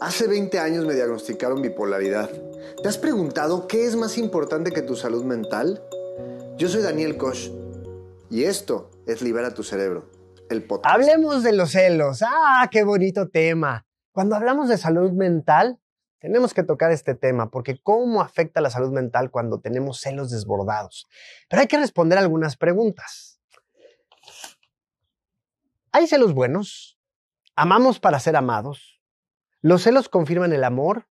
Hace 0.00 0.28
20 0.28 0.60
años 0.60 0.86
me 0.86 0.94
diagnosticaron 0.94 1.60
bipolaridad. 1.60 2.30
¿Te 2.80 2.88
has 2.88 2.98
preguntado 2.98 3.66
qué 3.66 3.84
es 3.84 3.96
más 3.96 4.16
importante 4.16 4.70
que 4.70 4.82
tu 4.82 4.94
salud 4.94 5.24
mental? 5.24 5.82
Yo 6.56 6.68
soy 6.68 6.82
Daniel 6.82 7.16
Koch 7.16 7.50
y 8.30 8.44
esto 8.44 8.92
es 9.08 9.22
Libera 9.22 9.54
tu 9.54 9.64
Cerebro, 9.64 10.08
el 10.50 10.62
podcast. 10.62 10.94
Hablemos 10.94 11.42
de 11.42 11.52
los 11.52 11.72
celos. 11.72 12.22
Ah, 12.22 12.68
qué 12.70 12.84
bonito 12.84 13.28
tema. 13.28 13.86
Cuando 14.12 14.36
hablamos 14.36 14.68
de 14.68 14.78
salud 14.78 15.10
mental, 15.10 15.80
tenemos 16.20 16.54
que 16.54 16.62
tocar 16.62 16.92
este 16.92 17.16
tema 17.16 17.50
porque 17.50 17.80
cómo 17.82 18.20
afecta 18.20 18.60
la 18.60 18.70
salud 18.70 18.92
mental 18.92 19.32
cuando 19.32 19.58
tenemos 19.58 20.00
celos 20.00 20.30
desbordados. 20.30 21.08
Pero 21.48 21.62
hay 21.62 21.66
que 21.66 21.76
responder 21.76 22.18
algunas 22.18 22.56
preguntas. 22.56 23.40
¿Hay 25.90 26.06
celos 26.06 26.34
buenos? 26.34 27.00
¿Amamos 27.56 27.98
para 27.98 28.20
ser 28.20 28.36
amados? 28.36 28.97
¿Los 29.60 29.82
celos 29.82 30.08
confirman 30.08 30.52
el 30.52 30.62
amor? 30.62 31.08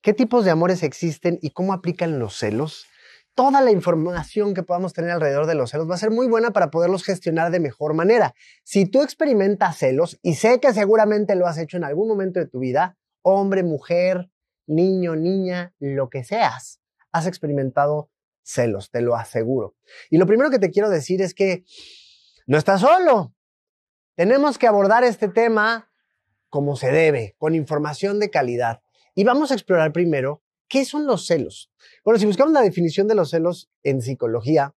¿Qué 0.00 0.14
tipos 0.14 0.46
de 0.46 0.50
amores 0.50 0.82
existen 0.82 1.38
y 1.42 1.50
cómo 1.50 1.74
aplican 1.74 2.18
los 2.18 2.38
celos? 2.38 2.86
Toda 3.34 3.60
la 3.60 3.70
información 3.70 4.54
que 4.54 4.62
podamos 4.62 4.94
tener 4.94 5.10
alrededor 5.10 5.46
de 5.46 5.54
los 5.54 5.70
celos 5.70 5.90
va 5.90 5.96
a 5.96 5.98
ser 5.98 6.10
muy 6.10 6.26
buena 6.26 6.52
para 6.52 6.70
poderlos 6.70 7.04
gestionar 7.04 7.50
de 7.50 7.60
mejor 7.60 7.92
manera. 7.92 8.34
Si 8.64 8.86
tú 8.86 9.02
experimentas 9.02 9.76
celos, 9.76 10.18
y 10.22 10.36
sé 10.36 10.58
que 10.58 10.72
seguramente 10.72 11.34
lo 11.34 11.46
has 11.46 11.58
hecho 11.58 11.76
en 11.76 11.84
algún 11.84 12.08
momento 12.08 12.40
de 12.40 12.46
tu 12.46 12.60
vida, 12.60 12.96
hombre, 13.20 13.62
mujer, 13.62 14.30
niño, 14.66 15.14
niña, 15.14 15.74
lo 15.78 16.08
que 16.08 16.24
seas, 16.24 16.80
has 17.12 17.26
experimentado 17.26 18.10
celos, 18.42 18.90
te 18.90 19.02
lo 19.02 19.16
aseguro. 19.16 19.74
Y 20.08 20.16
lo 20.16 20.26
primero 20.26 20.50
que 20.50 20.58
te 20.58 20.70
quiero 20.70 20.88
decir 20.88 21.20
es 21.20 21.34
que 21.34 21.64
no 22.46 22.56
estás 22.56 22.80
solo. 22.80 23.34
Tenemos 24.14 24.56
que 24.56 24.66
abordar 24.66 25.04
este 25.04 25.28
tema 25.28 25.91
como 26.52 26.76
se 26.76 26.92
debe, 26.92 27.34
con 27.38 27.54
información 27.54 28.20
de 28.20 28.28
calidad. 28.28 28.82
Y 29.14 29.24
vamos 29.24 29.50
a 29.50 29.54
explorar 29.54 29.90
primero 29.90 30.42
qué 30.68 30.84
son 30.84 31.06
los 31.06 31.24
celos. 31.24 31.72
Bueno, 32.04 32.20
si 32.20 32.26
buscamos 32.26 32.52
la 32.52 32.60
definición 32.60 33.08
de 33.08 33.14
los 33.14 33.30
celos 33.30 33.70
en 33.82 34.02
psicología, 34.02 34.74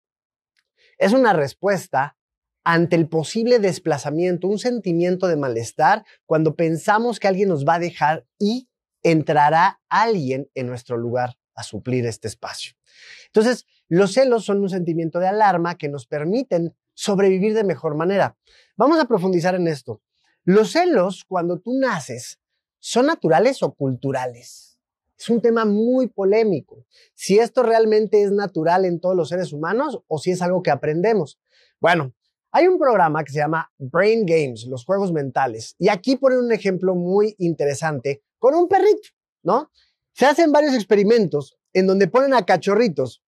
es 0.97 1.11
una 1.11 1.33
respuesta 1.33 2.17
ante 2.63 2.95
el 2.95 3.09
posible 3.09 3.59
desplazamiento, 3.59 4.47
un 4.47 4.57
sentimiento 4.57 5.27
de 5.27 5.35
malestar 5.35 6.05
cuando 6.25 6.55
pensamos 6.55 7.19
que 7.19 7.27
alguien 7.27 7.49
nos 7.49 7.65
va 7.65 7.73
a 7.73 7.79
dejar 7.79 8.25
y 8.39 8.69
entrará 9.03 9.81
alguien 9.89 10.49
en 10.55 10.67
nuestro 10.67 10.95
lugar 10.95 11.37
a 11.55 11.63
suplir 11.63 12.05
este 12.05 12.29
espacio. 12.29 12.77
Entonces, 13.25 13.65
los 13.89 14.13
celos 14.13 14.45
son 14.45 14.61
un 14.61 14.69
sentimiento 14.69 15.19
de 15.19 15.27
alarma 15.27 15.75
que 15.75 15.89
nos 15.89 16.07
permiten 16.07 16.73
sobrevivir 16.93 17.53
de 17.53 17.65
mejor 17.65 17.95
manera. 17.95 18.37
Vamos 18.77 18.97
a 18.97 19.05
profundizar 19.05 19.55
en 19.55 19.67
esto. 19.67 20.01
Los 20.45 20.71
celos, 20.73 21.25
cuando 21.27 21.59
tú 21.59 21.77
naces, 21.77 22.39
¿son 22.79 23.07
naturales 23.07 23.61
o 23.63 23.73
culturales? 23.73 24.77
Es 25.17 25.29
un 25.29 25.41
tema 25.41 25.65
muy 25.65 26.07
polémico. 26.07 26.85
Si 27.15 27.39
esto 27.39 27.63
realmente 27.63 28.21
es 28.21 28.31
natural 28.31 28.85
en 28.85 28.99
todos 28.99 29.15
los 29.15 29.29
seres 29.29 29.53
humanos 29.53 29.99
o 30.07 30.19
si 30.19 30.31
es 30.31 30.41
algo 30.41 30.61
que 30.61 30.71
aprendemos. 30.71 31.39
Bueno, 31.79 32.13
hay 32.51 32.67
un 32.67 32.77
programa 32.77 33.23
que 33.23 33.31
se 33.31 33.39
llama 33.39 33.71
Brain 33.77 34.25
Games, 34.25 34.65
los 34.67 34.85
juegos 34.85 35.11
mentales, 35.11 35.75
y 35.79 35.89
aquí 35.89 36.15
ponen 36.15 36.39
un 36.39 36.51
ejemplo 36.51 36.95
muy 36.95 37.35
interesante 37.39 38.23
con 38.37 38.53
un 38.55 38.67
perrito, 38.67 39.09
¿no? 39.43 39.71
Se 40.13 40.25
hacen 40.25 40.51
varios 40.51 40.73
experimentos 40.73 41.57
en 41.73 41.87
donde 41.87 42.07
ponen 42.07 42.33
a 42.33 42.45
cachorritos 42.45 43.21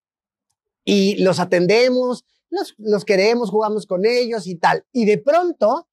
y 0.86 1.22
los 1.22 1.40
atendemos, 1.40 2.26
los, 2.78 3.04
queremos, 3.04 3.50
jugamos 3.50 3.86
con 3.86 4.06
ellos 4.06 4.48
y 4.48 4.56
tal. 4.56 4.86
Y 4.94 5.06
de 5.06 5.18
pronto 5.18 5.90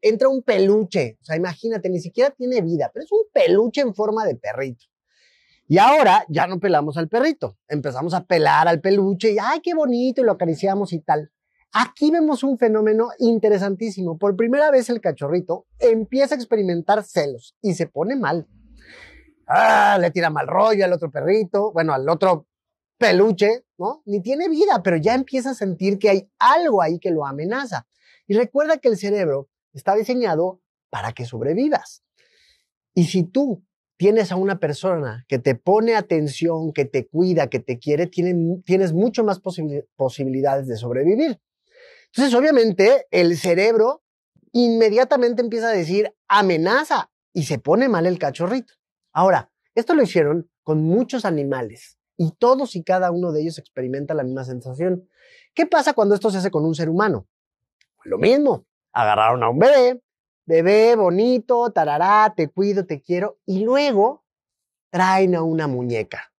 entra 0.00 0.28
un 0.28 0.42
peluche. 0.42 1.18
O 1.20 1.24
sea, 1.24 1.36
imagínate, 1.36 1.88
ni 1.88 2.00
siquiera 2.00 2.30
tiene 2.30 2.60
vida, 2.60 2.90
pero 2.92 3.04
es 3.04 3.12
un 3.12 3.24
peluche 3.32 3.80
en 3.80 3.94
forma 3.94 4.24
de 4.24 4.36
perrito. 4.36 4.86
Y 5.68 5.78
ahora 5.78 6.24
ya 6.28 6.46
no 6.46 6.60
pelamos 6.60 6.96
al 6.96 7.08
perrito, 7.08 7.56
empezamos 7.68 8.14
a 8.14 8.24
pelar 8.24 8.68
al 8.68 8.80
peluche 8.80 9.32
y, 9.32 9.38
ay, 9.40 9.60
qué 9.60 9.74
bonito, 9.74 10.20
y 10.20 10.24
lo 10.24 10.32
acariciamos 10.32 10.92
y 10.92 11.00
tal. 11.00 11.30
Aquí 11.72 12.10
vemos 12.10 12.42
un 12.42 12.58
fenómeno 12.58 13.08
interesantísimo. 13.18 14.18
Por 14.18 14.36
primera 14.36 14.70
vez 14.70 14.90
el 14.90 15.00
cachorrito 15.00 15.66
empieza 15.78 16.34
a 16.34 16.36
experimentar 16.36 17.02
celos 17.02 17.56
y 17.62 17.74
se 17.74 17.86
pone 17.86 18.16
mal. 18.16 18.46
Ah, 19.46 19.96
le 19.98 20.10
tira 20.10 20.28
mal 20.28 20.46
rollo 20.46 20.84
al 20.84 20.92
otro 20.92 21.10
perrito, 21.10 21.72
bueno, 21.72 21.94
al 21.94 22.06
otro 22.08 22.46
peluche, 22.98 23.64
¿no? 23.78 24.02
Ni 24.04 24.20
tiene 24.20 24.48
vida, 24.48 24.82
pero 24.82 24.96
ya 24.98 25.14
empieza 25.14 25.50
a 25.50 25.54
sentir 25.54 25.98
que 25.98 26.10
hay 26.10 26.30
algo 26.38 26.82
ahí 26.82 26.98
que 26.98 27.10
lo 27.10 27.26
amenaza. 27.26 27.86
Y 28.32 28.34
recuerda 28.34 28.78
que 28.78 28.88
el 28.88 28.96
cerebro 28.96 29.50
está 29.74 29.94
diseñado 29.94 30.62
para 30.88 31.12
que 31.12 31.26
sobrevivas. 31.26 32.02
Y 32.94 33.04
si 33.04 33.24
tú 33.24 33.62
tienes 33.98 34.32
a 34.32 34.36
una 34.36 34.58
persona 34.58 35.26
que 35.28 35.38
te 35.38 35.54
pone 35.54 35.96
atención, 35.96 36.72
que 36.72 36.86
te 36.86 37.06
cuida, 37.06 37.50
que 37.50 37.60
te 37.60 37.78
quiere, 37.78 38.06
tienes 38.06 38.94
mucho 38.94 39.22
más 39.22 39.38
posibilidades 39.96 40.66
de 40.66 40.78
sobrevivir. 40.78 41.42
Entonces, 42.06 42.34
obviamente, 42.34 43.06
el 43.10 43.36
cerebro 43.36 44.02
inmediatamente 44.52 45.42
empieza 45.42 45.68
a 45.68 45.72
decir 45.72 46.14
amenaza 46.26 47.10
y 47.34 47.42
se 47.42 47.58
pone 47.58 47.90
mal 47.90 48.06
el 48.06 48.18
cachorrito. 48.18 48.72
Ahora, 49.12 49.52
esto 49.74 49.92
lo 49.94 50.02
hicieron 50.02 50.50
con 50.62 50.82
muchos 50.82 51.26
animales 51.26 51.98
y 52.16 52.30
todos 52.30 52.76
y 52.76 52.82
cada 52.82 53.10
uno 53.10 53.30
de 53.30 53.42
ellos 53.42 53.58
experimenta 53.58 54.14
la 54.14 54.24
misma 54.24 54.44
sensación. 54.44 55.06
¿Qué 55.52 55.66
pasa 55.66 55.92
cuando 55.92 56.14
esto 56.14 56.30
se 56.30 56.38
hace 56.38 56.50
con 56.50 56.64
un 56.64 56.74
ser 56.74 56.88
humano? 56.88 57.28
Lo 58.04 58.18
mismo, 58.18 58.66
agarraron 58.92 59.42
a 59.42 59.48
un 59.48 59.58
bebé, 59.58 60.02
bebé 60.44 60.96
bonito, 60.96 61.70
tarará, 61.70 62.32
te 62.36 62.48
cuido, 62.48 62.86
te 62.86 63.00
quiero, 63.00 63.38
y 63.46 63.64
luego 63.64 64.24
traen 64.90 65.34
a 65.34 65.42
una 65.42 65.66
muñeca. 65.68 66.32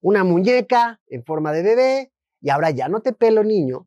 Una 0.00 0.24
muñeca 0.24 1.00
en 1.08 1.24
forma 1.24 1.52
de 1.52 1.62
bebé, 1.62 2.12
y 2.40 2.50
ahora 2.50 2.70
ya 2.70 2.88
no 2.88 3.00
te 3.00 3.12
pelo 3.12 3.44
niño 3.44 3.86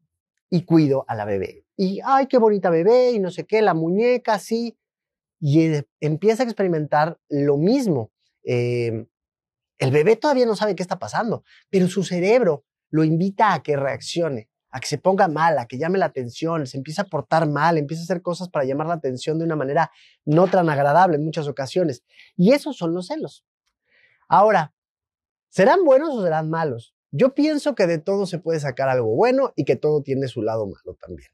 y 0.50 0.64
cuido 0.66 1.06
a 1.08 1.16
la 1.16 1.26
bebé. 1.26 1.66
Y, 1.76 2.02
ay, 2.06 2.28
qué 2.28 2.38
bonita 2.38 2.70
bebé, 2.70 3.12
y 3.12 3.20
no 3.20 3.32
sé 3.32 3.46
qué, 3.46 3.62
la 3.62 3.74
muñeca, 3.74 4.38
sí. 4.38 4.78
Y 5.40 5.72
empieza 6.00 6.44
a 6.44 6.46
experimentar 6.46 7.20
lo 7.30 7.58
mismo. 7.58 8.12
Em, 8.44 9.08
el 9.80 9.92
bebé 9.92 10.16
todavía 10.16 10.46
no 10.46 10.56
sabe 10.56 10.76
qué 10.76 10.84
está 10.84 11.00
pasando, 11.00 11.44
pero 11.70 11.88
su 11.88 12.04
cerebro 12.04 12.64
lo 12.92 13.04
invita 13.04 13.54
a 13.54 13.64
que 13.64 13.76
reaccione 13.76 14.50
a 14.74 14.80
que 14.80 14.88
se 14.88 14.98
ponga 14.98 15.28
mal, 15.28 15.60
a 15.60 15.68
que 15.68 15.78
llame 15.78 16.00
la 16.00 16.08
atención, 16.08 16.66
se 16.66 16.78
empieza 16.78 17.04
a 17.04 17.06
portar 17.06 17.48
mal, 17.48 17.78
empieza 17.78 18.02
a 18.02 18.06
hacer 18.06 18.24
cosas 18.24 18.50
para 18.50 18.66
llamar 18.66 18.88
la 18.88 18.96
atención 18.96 19.38
de 19.38 19.46
una 19.46 19.56
manera 19.56 19.92
no 20.26 20.48
tan 20.48 20.68
agradable 20.68 21.18
en 21.18 21.24
muchas 21.24 21.48
ocasiones. 21.48 22.04
Y 22.36 22.54
esos 22.54 22.76
son 22.76 22.92
los 22.96 23.06
celos. 23.06 23.46
Ahora, 24.28 24.74
¿serán 25.50 25.86
buenos 25.86 26.10
o 26.10 26.24
serán 26.24 26.50
malos? 26.50 26.96
Yo 27.12 27.36
pienso 27.36 27.76
que 27.76 27.86
de 27.86 28.00
todo 28.00 28.26
se 28.26 28.40
puede 28.40 28.60
sacar 28.60 28.90
algo 28.90 29.16
bueno 29.16 29.54
y 29.56 29.64
que 29.64 29.76
todo 29.76 30.02
tiene 30.02 30.28
su 30.28 30.42
lado 30.42 30.66
malo 30.66 30.98
también. 31.00 31.30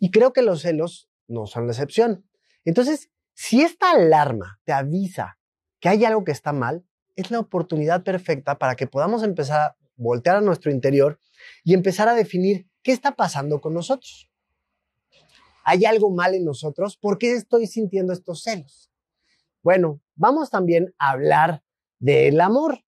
Y 0.00 0.10
creo 0.10 0.32
que 0.32 0.42
los 0.42 0.62
celos 0.62 1.08
no 1.28 1.46
son 1.46 1.66
la 1.66 1.72
excepción. 1.72 2.26
Entonces, 2.64 3.08
si 3.34 3.62
esta 3.62 3.92
alarma 3.92 4.60
te 4.64 4.72
avisa 4.72 5.38
que 5.78 5.88
hay 5.88 6.04
algo 6.04 6.24
que 6.24 6.32
está 6.32 6.52
mal, 6.52 6.84
es 7.14 7.30
la 7.30 7.38
oportunidad 7.38 8.02
perfecta 8.02 8.58
para 8.58 8.74
que 8.74 8.88
podamos 8.88 9.22
empezar 9.22 9.60
a 9.60 9.76
voltear 9.94 10.34
a 10.34 10.40
nuestro 10.40 10.72
interior 10.72 11.20
y 11.62 11.74
empezar 11.74 12.08
a 12.08 12.14
definir 12.14 12.69
¿qué 12.82 12.92
está 12.92 13.16
pasando 13.16 13.60
con 13.60 13.74
nosotros? 13.74 14.30
¿Hay 15.64 15.84
algo 15.84 16.10
mal 16.10 16.34
en 16.34 16.44
nosotros? 16.44 16.96
¿Por 16.96 17.18
qué 17.18 17.32
estoy 17.32 17.66
sintiendo 17.66 18.12
estos 18.12 18.42
celos? 18.42 18.90
Bueno, 19.62 20.00
vamos 20.14 20.50
también 20.50 20.94
a 20.98 21.10
hablar 21.10 21.62
del 21.98 22.40
amor, 22.40 22.82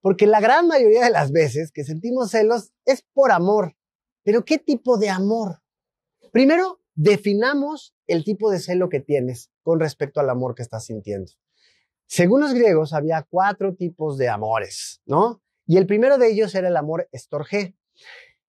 porque 0.00 0.26
la 0.26 0.40
gran 0.40 0.66
mayoría 0.66 1.04
de 1.04 1.10
las 1.10 1.30
veces 1.30 1.72
que 1.72 1.84
sentimos 1.84 2.30
celos 2.30 2.72
es 2.86 3.04
por 3.12 3.32
amor. 3.32 3.76
Pero 4.22 4.44
¿qué 4.44 4.58
tipo 4.58 4.96
de 4.96 5.10
amor? 5.10 5.62
Primero, 6.32 6.80
definamos 6.94 7.94
el 8.06 8.24
tipo 8.24 8.50
de 8.50 8.58
celo 8.58 8.88
que 8.88 9.00
tienes 9.00 9.50
con 9.62 9.80
respecto 9.80 10.20
al 10.20 10.30
amor 10.30 10.54
que 10.54 10.62
estás 10.62 10.86
sintiendo. 10.86 11.32
Según 12.06 12.40
los 12.40 12.54
griegos, 12.54 12.92
había 12.92 13.26
cuatro 13.28 13.74
tipos 13.74 14.18
de 14.18 14.28
amores, 14.28 15.00
¿no? 15.06 15.42
Y 15.66 15.76
el 15.76 15.86
primero 15.86 16.18
de 16.18 16.30
ellos 16.30 16.54
era 16.54 16.68
el 16.68 16.76
amor 16.76 17.08
estorgé. 17.12 17.76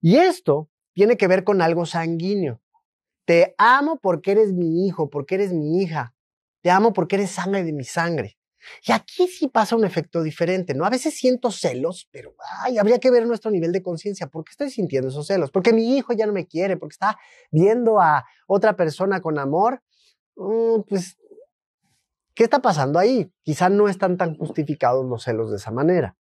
Y 0.01 0.17
esto 0.17 0.69
tiene 0.93 1.15
que 1.15 1.27
ver 1.27 1.43
con 1.43 1.61
algo 1.61 1.85
sanguíneo. 1.85 2.61
Te 3.25 3.53
amo 3.57 3.99
porque 4.01 4.31
eres 4.31 4.51
mi 4.51 4.85
hijo, 4.85 5.09
porque 5.09 5.35
eres 5.35 5.53
mi 5.53 5.81
hija. 5.81 6.15
Te 6.61 6.71
amo 6.71 6.91
porque 6.91 7.15
eres 7.15 7.31
sangre 7.31 7.63
de 7.63 7.71
mi 7.71 7.83
sangre. 7.83 8.37
Y 8.85 8.91
aquí 8.91 9.27
sí 9.27 9.47
pasa 9.47 9.75
un 9.75 9.85
efecto 9.85 10.21
diferente, 10.21 10.73
¿no? 10.73 10.85
A 10.85 10.89
veces 10.89 11.15
siento 11.15 11.51
celos, 11.51 12.07
pero 12.11 12.35
ay, 12.63 12.77
habría 12.77 12.99
que 12.99 13.09
ver 13.09 13.25
nuestro 13.25 13.49
nivel 13.51 13.71
de 13.71 13.81
conciencia. 13.81 14.27
¿Por 14.27 14.43
qué 14.43 14.51
estoy 14.51 14.69
sintiendo 14.69 15.09
esos 15.09 15.27
celos? 15.27 15.51
Porque 15.51 15.73
mi 15.73 15.97
hijo 15.97 16.13
ya 16.13 16.25
no 16.25 16.33
me 16.33 16.47
quiere, 16.47 16.77
porque 16.77 16.93
está 16.93 17.17
viendo 17.51 17.99
a 17.99 18.25
otra 18.47 18.75
persona 18.75 19.21
con 19.21 19.39
amor. 19.39 19.81
Mm, 20.35 20.81
pues, 20.87 21.17
¿qué 22.35 22.43
está 22.43 22.59
pasando 22.59 22.99
ahí? 22.99 23.31
Quizá 23.43 23.69
no 23.69 23.87
están 23.87 24.17
tan 24.17 24.35
justificados 24.35 25.05
los 25.05 25.23
celos 25.23 25.49
de 25.51 25.57
esa 25.57 25.71
manera. 25.71 26.15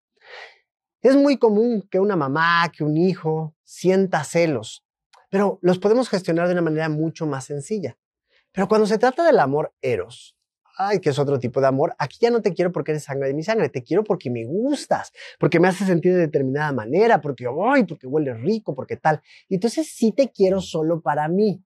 Es 1.03 1.17
muy 1.17 1.39
común 1.39 1.87
que 1.91 2.01
una 2.01 2.17
mamá, 2.17 2.71
que 2.73 2.85
un 2.85 2.97
hijo 2.97 3.55
sienta 3.69 4.25
celos, 4.25 4.83
pero 5.29 5.59
los 5.61 5.79
podemos 5.79 6.09
gestionar 6.09 6.47
de 6.47 6.55
una 6.55 6.63
manera 6.63 6.89
mucho 6.89 7.27
más 7.27 7.45
sencilla. 7.45 7.99
Pero 8.51 8.67
cuando 8.67 8.87
se 8.87 8.97
trata 8.97 9.23
del 9.25 9.39
amor 9.39 9.75
eros, 9.83 10.39
ay, 10.79 11.01
que 11.01 11.11
es 11.11 11.19
otro 11.19 11.39
tipo 11.39 11.61
de 11.61 11.67
amor. 11.67 11.95
Aquí 11.99 12.17
ya 12.19 12.31
no 12.31 12.41
te 12.41 12.55
quiero 12.55 12.73
porque 12.73 12.93
eres 12.93 13.05
sangre 13.05 13.29
de 13.29 13.35
mi 13.35 13.43
sangre, 13.43 13.69
te 13.69 13.83
quiero 13.83 14.05
porque 14.05 14.31
me 14.31 14.47
gustas, 14.47 15.13
porque 15.39 15.61
me 15.61 15.69
haces 15.69 15.87
sentir 15.87 16.15
de 16.15 16.21
determinada 16.21 16.73
manera, 16.73 17.21
porque, 17.21 17.45
ay, 17.67 17.85
porque 17.85 18.07
huele 18.07 18.33
rico, 18.33 18.75
porque 18.75 18.97
tal. 18.97 19.21
Y 19.51 19.57
entonces 19.57 19.93
sí 19.95 20.13
te 20.13 20.31
quiero 20.31 20.63
solo 20.63 21.03
para 21.03 21.29
mí 21.29 21.63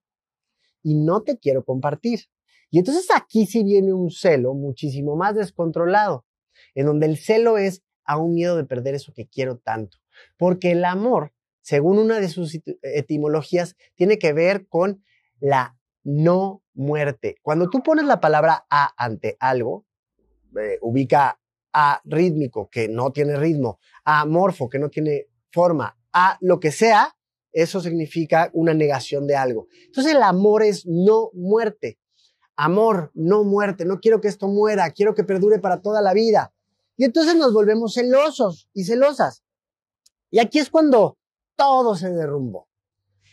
y 0.83 0.97
no 0.97 1.23
te 1.23 1.39
quiero 1.39 1.65
compartir. 1.65 2.23
Y 2.69 2.81
entonces 2.81 3.07
aquí 3.15 3.47
sí 3.47 3.63
viene 3.63 3.93
un 3.93 4.11
celo 4.11 4.55
muchísimo 4.55 5.15
más 5.15 5.37
descontrolado, 5.37 6.27
en 6.75 6.87
donde 6.87 7.07
el 7.07 7.17
celo 7.17 7.59
es 7.59 7.85
a 8.05 8.17
un 8.17 8.35
miedo 8.35 8.57
de 8.57 8.65
perder 8.65 8.97
eso 8.97 9.13
que 9.15 9.29
quiero 9.29 9.59
tanto. 9.59 9.99
Porque 10.37 10.73
el 10.73 10.85
amor, 10.85 11.33
según 11.63 11.99
una 11.99 12.21
de 12.21 12.29
sus 12.29 12.59
etimologías, 12.83 13.77
tiene 13.95 14.19
que 14.19 14.33
ver 14.33 14.67
con 14.69 15.03
la 15.41 15.77
no 16.05 16.63
muerte. 16.75 17.37
Cuando 17.43 17.71
tú 17.71 17.83
pones 17.83 18.05
la 18.05 18.21
palabra 18.21 18.67
a 18.69 18.93
ante 18.97 19.37
algo, 19.41 19.87
eh, 20.61 20.79
ubica 20.83 21.41
a 21.73 22.03
rítmico, 22.05 22.69
que 22.69 22.89
no 22.89 23.13
tiene 23.13 23.37
ritmo, 23.37 23.79
a 24.05 24.27
morfo, 24.27 24.69
que 24.69 24.79
no 24.79 24.91
tiene 24.91 25.29
forma, 25.51 25.97
a 26.13 26.37
lo 26.41 26.61
que 26.61 26.71
sea, 26.71 27.17
eso 27.53 27.81
significa 27.81 28.51
una 28.53 28.75
negación 28.75 29.27
de 29.27 29.37
algo. 29.37 29.69
Entonces 29.87 30.15
el 30.15 30.23
amor 30.23 30.63
es 30.63 30.87
no 30.87 31.31
muerte. 31.35 31.99
Amor, 32.57 33.11
no 33.15 33.45
muerte. 33.45 33.85
No 33.85 34.01
quiero 34.01 34.21
que 34.21 34.29
esto 34.29 34.49
muera, 34.49 34.91
quiero 34.91 35.15
que 35.15 35.25
perdure 35.25 35.59
para 35.59 35.81
toda 35.81 36.03
la 36.03 36.13
vida. 36.13 36.53
Y 36.97 37.05
entonces 37.05 37.37
nos 37.37 37.53
volvemos 37.53 37.95
celosos 37.95 38.69
y 38.75 38.85
celosas. 38.85 39.43
Y 40.31 40.39
aquí 40.39 40.59
es 40.59 40.71
cuando 40.71 41.19
todo 41.57 41.97
se 41.97 42.11
derrumbó. 42.11 42.69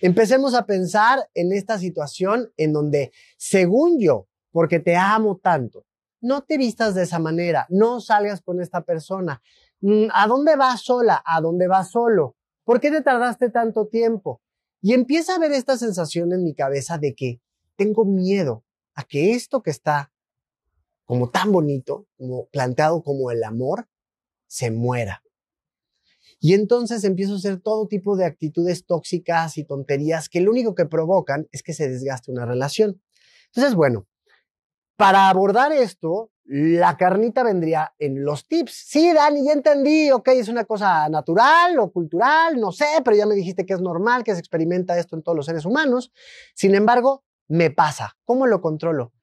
Empecemos 0.02 0.54
a 0.54 0.66
pensar 0.66 1.30
en 1.34 1.52
esta 1.52 1.78
situación 1.78 2.52
en 2.58 2.74
donde, 2.74 3.12
según 3.38 4.00
yo, 4.00 4.28
porque 4.52 4.80
te 4.80 4.96
amo 4.96 5.38
tanto, 5.38 5.86
no 6.22 6.44
te 6.44 6.58
vistas 6.58 6.96
de 6.96 7.04
esa 7.04 7.20
manera, 7.20 7.66
no 7.70 8.00
salgas 8.02 8.42
con 8.42 8.62
esta 8.62 8.82
persona. 8.82 9.42
Mm, 9.82 10.08
¿A 10.14 10.28
dónde 10.28 10.56
vas 10.56 10.82
sola? 10.82 11.22
¿A 11.26 11.42
dónde 11.42 11.68
vas 11.68 11.92
solo? 11.92 12.36
¿Por 12.64 12.80
qué 12.80 12.92
te 12.92 13.02
tardaste 13.02 13.50
tanto 13.50 13.88
tiempo? 13.88 14.42
Y 14.82 14.94
empieza 14.94 15.36
a 15.36 15.40
ver 15.40 15.52
esta 15.52 15.78
sensación 15.78 16.32
en 16.34 16.44
mi 16.44 16.54
cabeza 16.54 16.98
de 16.98 17.14
que 17.14 17.42
tengo 17.76 18.06
miedo 18.06 18.64
a 18.94 19.04
que 19.04 19.32
esto 19.32 19.62
que 19.62 19.72
está 19.72 20.12
como 21.06 21.30
tan 21.30 21.52
bonito, 21.52 22.08
como 22.18 22.46
planteado 22.48 23.02
como 23.02 23.32
el 23.32 23.44
amor, 23.44 23.88
se 24.48 24.72
muera. 24.72 25.24
Y 26.40 26.54
entonces 26.54 27.04
empiezo 27.04 27.34
a 27.34 27.38
hacer 27.38 27.60
todo 27.60 27.88
tipo 27.88 28.16
de 28.16 28.26
actitudes 28.26 28.86
tóxicas 28.86 29.58
y 29.58 29.66
tonterías 29.66 30.30
que 30.30 30.40
lo 30.40 30.52
único 30.52 30.74
que 30.74 30.86
provocan 30.86 31.48
es 31.52 31.64
que 31.64 31.74
se 31.74 31.90
desgaste 31.90 32.32
una 32.32 32.46
relación. 32.46 33.02
Entonces, 33.48 33.76
bueno, 33.76 34.08
para 34.96 35.30
abordar 35.30 35.74
esto, 35.74 36.32
la 36.46 36.98
carnita 36.98 37.44
vendría 37.44 37.94
en 38.00 38.24
los 38.24 38.48
tips. 38.48 38.86
Sí, 38.88 39.14
Dani, 39.14 39.46
ya 39.46 39.54
entendí, 39.54 40.12
ok, 40.12 40.30
es 40.30 40.48
una 40.48 40.66
cosa 40.66 41.10
natural 41.10 41.78
o 41.78 41.92
cultural, 41.92 42.60
no 42.60 42.72
sé, 42.72 42.86
pero 43.04 43.16
ya 43.16 43.26
me 43.26 43.36
dijiste 43.36 43.66
que 43.66 43.74
es 43.74 43.82
normal, 43.82 44.24
que 44.24 44.34
se 44.34 44.40
experimenta 44.40 44.98
esto 44.98 45.16
en 45.16 45.24
todos 45.24 45.36
los 45.36 45.46
seres 45.46 45.66
humanos. 45.66 46.12
Sin 46.56 46.74
embargo, 46.74 47.24
me 47.48 47.70
pasa. 47.70 48.18
¿Cómo 48.24 48.48
lo 48.48 48.62
controlo? 48.62 49.14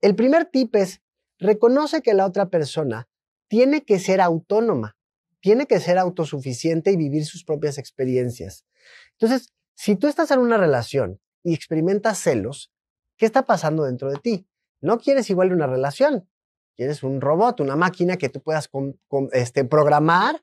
El 0.00 0.14
primer 0.14 0.46
tip 0.46 0.74
es, 0.76 1.02
reconoce 1.38 2.02
que 2.02 2.14
la 2.14 2.24
otra 2.24 2.50
persona 2.50 3.08
tiene 3.48 3.84
que 3.84 3.98
ser 3.98 4.20
autónoma 4.20 4.96
tiene 5.42 5.66
que 5.66 5.80
ser 5.80 5.98
autosuficiente 5.98 6.92
y 6.92 6.96
vivir 6.96 7.26
sus 7.26 7.44
propias 7.44 7.76
experiencias. 7.76 8.64
Entonces, 9.18 9.52
si 9.74 9.96
tú 9.96 10.06
estás 10.06 10.30
en 10.30 10.38
una 10.38 10.56
relación 10.56 11.20
y 11.42 11.52
experimentas 11.52 12.18
celos, 12.18 12.72
¿qué 13.16 13.26
está 13.26 13.44
pasando 13.44 13.84
dentro 13.84 14.08
de 14.08 14.18
ti? 14.18 14.46
No 14.80 14.98
quieres 14.98 15.28
igual 15.30 15.52
una 15.52 15.66
relación, 15.66 16.28
quieres 16.76 17.02
un 17.02 17.20
robot, 17.20 17.60
una 17.60 17.74
máquina 17.74 18.16
que 18.16 18.28
tú 18.28 18.40
puedas 18.40 18.70
este, 19.32 19.64
programar 19.64 20.42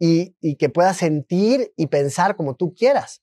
y, 0.00 0.56
que 0.56 0.68
puedas 0.68 0.96
sentir 0.96 1.72
y 1.76 1.86
pensar 1.86 2.34
como 2.34 2.56
tú 2.56 2.74
quieras. 2.74 3.22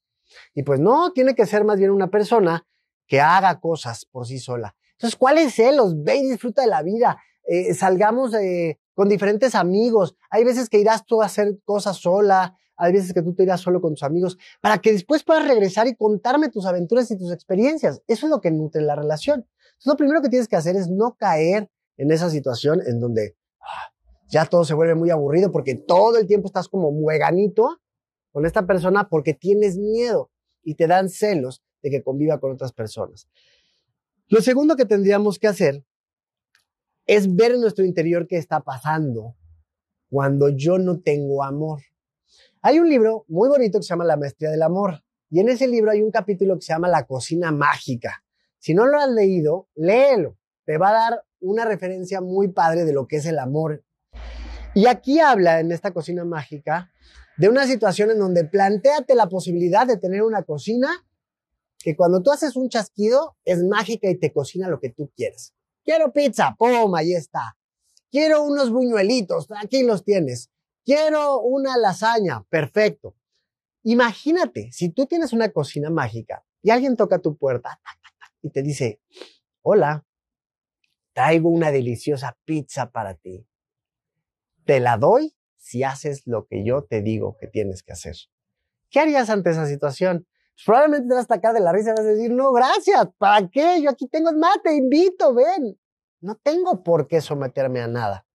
Y 0.53 0.63
pues 0.63 0.79
no, 0.79 1.11
tiene 1.11 1.35
que 1.35 1.45
ser 1.45 1.65
más 1.65 1.77
bien 1.77 1.91
una 1.91 2.09
persona 2.09 2.65
que 3.05 3.19
haga 3.19 3.59
cosas 3.59 4.05
por 4.05 4.25
sí 4.27 4.39
sola. 4.39 4.75
Entonces, 4.93 5.17
¿cuáles 5.17 5.53
celos? 5.53 6.01
Ve 6.03 6.17
y 6.17 6.29
disfruta 6.29 6.61
de 6.61 6.67
la 6.67 6.83
vida. 6.83 7.21
Eh, 7.43 7.73
salgamos 7.73 8.31
de 8.31 8.79
con 8.97 9.09
diferentes 9.09 9.53
amigos. 9.53 10.15
Hay 10.31 10.43
veces 10.43 10.69
que 10.69 10.79
irás 10.79 11.05
tú 11.05 11.21
a 11.21 11.27
hacer 11.27 11.59
cosas 11.65 11.97
sola, 11.97 12.57
hay 12.75 12.93
veces 12.93 13.13
que 13.13 13.21
tú 13.21 13.35
te 13.35 13.43
irás 13.43 13.61
solo 13.61 13.79
con 13.79 13.93
tus 13.93 14.01
amigos, 14.01 14.39
para 14.59 14.79
que 14.79 14.91
después 14.91 15.23
puedas 15.23 15.47
regresar 15.47 15.87
y 15.87 15.95
contarme 15.95 16.49
tus 16.49 16.65
aventuras 16.65 17.11
y 17.11 17.17
tus 17.17 17.31
experiencias. 17.31 18.01
Eso 18.07 18.25
es 18.25 18.31
lo 18.31 18.41
que 18.41 18.49
nutre 18.49 18.81
la 18.81 18.95
relación. 18.95 19.41
Entonces, 19.41 19.85
lo 19.85 19.97
primero 19.97 20.23
que 20.23 20.29
tienes 20.29 20.47
que 20.47 20.55
hacer 20.55 20.75
es 20.75 20.89
no 20.89 21.15
caer 21.15 21.69
en 21.95 22.11
esa 22.11 22.31
situación 22.31 22.81
en 22.87 22.99
donde 22.99 23.35
ah, 23.61 23.93
ya 24.29 24.47
todo 24.47 24.65
se 24.65 24.73
vuelve 24.73 24.95
muy 24.95 25.11
aburrido 25.11 25.51
porque 25.51 25.75
todo 25.75 26.17
el 26.17 26.25
tiempo 26.25 26.47
estás 26.47 26.67
como 26.67 26.91
mueganito 26.91 27.77
con 28.31 28.47
esta 28.47 28.65
persona 28.65 29.09
porque 29.09 29.35
tienes 29.35 29.77
miedo 29.77 30.31
y 30.63 30.73
te 30.73 30.87
dan 30.87 31.09
celos 31.09 31.61
de 31.83 31.91
que 31.91 32.01
conviva 32.01 32.39
con 32.39 32.51
otras 32.51 32.73
personas. 32.73 33.27
Lo 34.27 34.41
segundo 34.41 34.75
que 34.75 34.85
tendríamos 34.85 35.37
que 35.37 35.47
hacer 35.47 35.85
es 37.07 37.33
ver 37.35 37.53
en 37.53 37.61
nuestro 37.61 37.85
interior 37.85 38.27
qué 38.27 38.37
está 38.37 38.59
pasando 38.59 39.35
cuando 40.09 40.49
yo 40.49 40.77
no 40.77 40.99
tengo 40.99 41.43
amor. 41.43 41.81
Hay 42.61 42.79
un 42.79 42.89
libro 42.89 43.25
muy 43.29 43.47
bonito 43.47 43.79
que 43.79 43.83
se 43.83 43.89
llama 43.89 44.03
La 44.03 44.17
Maestría 44.17 44.51
del 44.51 44.61
Amor 44.61 45.03
y 45.29 45.39
en 45.39 45.49
ese 45.49 45.67
libro 45.67 45.91
hay 45.91 46.01
un 46.01 46.11
capítulo 46.11 46.55
que 46.55 46.61
se 46.61 46.73
llama 46.73 46.89
La 46.89 47.05
Cocina 47.05 47.51
Mágica. 47.51 48.23
Si 48.59 48.73
no 48.73 48.85
lo 48.85 48.99
has 48.99 49.09
leído, 49.09 49.69
léelo. 49.75 50.37
Te 50.65 50.77
va 50.77 50.89
a 50.89 50.93
dar 50.93 51.23
una 51.39 51.63
referencia 51.63 52.19
muy 52.19 52.49
padre 52.49 52.83
de 52.83 52.91
lo 52.91 53.07
que 53.07 53.17
es 53.17 53.25
el 53.25 53.39
amor. 53.39 53.85
Y 54.73 54.87
aquí 54.87 55.19
habla 55.19 55.61
en 55.61 55.71
esta 55.71 55.91
cocina 55.91 56.25
mágica 56.25 56.91
de 57.37 57.47
una 57.47 57.67
situación 57.67 58.11
en 58.11 58.19
donde 58.19 58.43
planteate 58.43 59.15
la 59.15 59.29
posibilidad 59.29 59.87
de 59.87 59.97
tener 59.97 60.23
una 60.23 60.43
cocina 60.43 60.89
que 61.79 61.95
cuando 61.95 62.21
tú 62.21 62.31
haces 62.31 62.55
un 62.55 62.69
chasquido 62.69 63.37
es 63.45 63.63
mágica 63.63 64.09
y 64.09 64.19
te 64.19 64.33
cocina 64.33 64.67
lo 64.67 64.79
que 64.79 64.89
tú 64.89 65.11
quieres. 65.15 65.53
Quiero 65.87 66.11
pizza, 66.11 66.53
pum, 66.59 66.93
ahí 66.95 67.13
está. 67.13 67.57
Quiero 68.11 68.43
unos 68.43 68.71
buñuelitos, 68.71 69.47
aquí 69.51 69.83
los 69.83 70.03
tienes. 70.03 70.51
Quiero 70.83 71.39
una 71.39 71.77
lasaña, 71.77 72.43
perfecto. 72.49 73.15
Imagínate, 73.83 74.69
si 74.73 74.89
tú 74.89 75.05
tienes 75.05 75.31
una 75.31 75.47
cocina 75.53 75.89
mágica 75.89 76.43
y 76.61 76.71
alguien 76.71 76.97
toca 76.97 77.19
tu 77.19 77.37
puerta 77.37 77.79
y 78.41 78.49
te 78.49 78.63
dice, 78.63 78.99
hola, 79.61 80.05
traigo 81.13 81.47
una 81.47 81.71
deliciosa 81.71 82.37
pizza 82.43 82.91
para 82.91 83.13
ti. 83.13 83.47
Te 84.65 84.81
la 84.81 84.97
doy 84.97 85.37
si 85.55 85.83
haces 85.83 86.23
lo 86.25 86.47
que 86.47 86.65
yo 86.65 86.83
te 86.83 87.01
digo 87.01 87.37
que 87.39 87.47
tienes 87.47 87.81
que 87.81 87.93
hacer. 87.93 88.17
¿Qué 88.89 88.99
harías 88.99 89.29
ante 89.29 89.51
esa 89.51 89.65
situación? 89.65 90.27
Probablemente 90.65 91.07
te 91.07 91.13
vas 91.13 91.21
a 91.29 91.33
atacar 91.33 91.53
de 91.53 91.59
la 91.59 91.71
risa 91.71 91.89
y 91.89 91.93
vas 91.93 91.99
a 92.01 92.03
decir, 92.03 92.31
no, 92.31 92.51
gracias, 92.51 93.07
¿para 93.17 93.47
qué? 93.47 93.81
Yo 93.81 93.89
aquí 93.89 94.07
tengo 94.07 94.31
más, 94.33 94.61
te 94.63 94.75
invito, 94.75 95.33
ven. 95.33 95.77
No 96.19 96.35
tengo 96.35 96.83
por 96.83 97.07
qué 97.07 97.21
someterme 97.21 97.81
a 97.81 97.87
nada. 97.87 98.25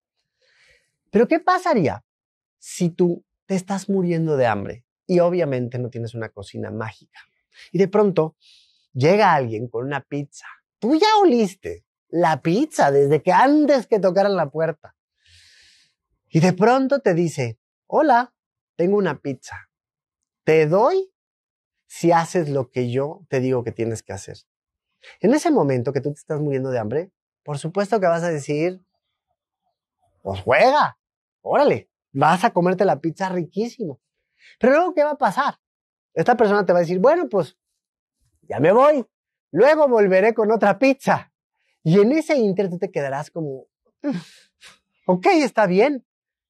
Pero 1.11 1.29
¿qué 1.29 1.41
pasaría 1.41 2.05
si 2.59 2.89
tú 2.89 3.25
te 3.47 3.55
estás 3.55 3.89
muriendo 3.89 4.37
de 4.37 4.47
hambre 4.47 4.85
y 5.07 5.19
obviamente 5.21 5.79
no 5.79 5.91
tienes 5.91 6.15
una 6.15 6.29
cocina 6.29 6.71
mágica? 6.71 7.21
Y 7.71 7.79
de 7.79 7.89
pronto 7.89 8.37
llega 8.93 9.35
alguien 9.35 9.69
con 9.69 9.85
una 9.85 10.01
pizza. 10.01 10.47
Tú 10.79 10.95
ya 10.95 11.07
oliste 11.21 11.85
la 12.09 12.41
pizza 12.41 12.91
desde 12.91 13.23
que 13.23 13.33
antes 13.33 13.87
que 13.87 13.99
tocaran 13.99 14.37
la 14.37 14.51
puerta. 14.51 14.97
Y 16.29 16.41
de 16.41 16.53
pronto 16.55 17.01
te 17.01 17.15
dice, 17.15 17.59
hola, 17.87 18.35
tengo 18.77 18.97
una 18.97 19.21
pizza. 19.21 19.69
¿Te 20.45 20.67
doy 20.67 21.12
si 21.93 22.11
haces 22.11 22.49
lo 22.49 22.71
que 22.71 22.91
yo 22.91 23.21
te 23.29 23.39
digo 23.39 23.65
que 23.65 23.71
tienes 23.71 24.03
que 24.03 24.15
hacer. 24.15 24.39
En 25.21 25.35
ese 25.35 25.51
momento 25.51 25.93
que 25.93 26.01
tú 26.01 26.11
te 26.11 26.21
estás 26.21 26.41
muriendo 26.41 26.71
de 26.71 26.79
hambre, 26.79 27.13
por 27.43 27.59
supuesto 27.59 28.01
que 28.01 28.07
vas 28.07 28.23
a 28.23 28.31
decir, 28.31 28.83
pues 30.23 30.41
juega, 30.41 30.99
órale, 31.43 31.91
vas 32.11 32.45
a 32.45 32.51
comerte 32.55 32.87
la 32.87 32.99
pizza 32.99 33.29
riquísimo. 33.29 34.01
Pero 34.59 34.73
luego, 34.73 34.95
¿qué 34.95 35.05
va 35.05 35.11
a 35.11 35.19
pasar? 35.19 35.61
Esta 36.15 36.35
persona 36.35 36.65
te 36.65 36.73
va 36.73 36.79
a 36.79 36.81
decir, 36.81 36.99
bueno, 36.99 37.29
pues 37.29 37.59
ya 38.41 38.59
me 38.59 38.73
voy, 38.73 39.05
luego 39.51 39.87
volveré 39.87 40.33
con 40.33 40.51
otra 40.51 40.79
pizza. 40.79 41.31
Y 41.83 42.01
en 42.01 42.13
ese 42.13 42.39
inter 42.39 42.71
tú 42.71 42.79
te 42.79 42.91
quedarás 42.91 43.31
como, 43.31 43.67
ok, 45.07 45.27
está 45.35 45.67
bien, 45.67 46.07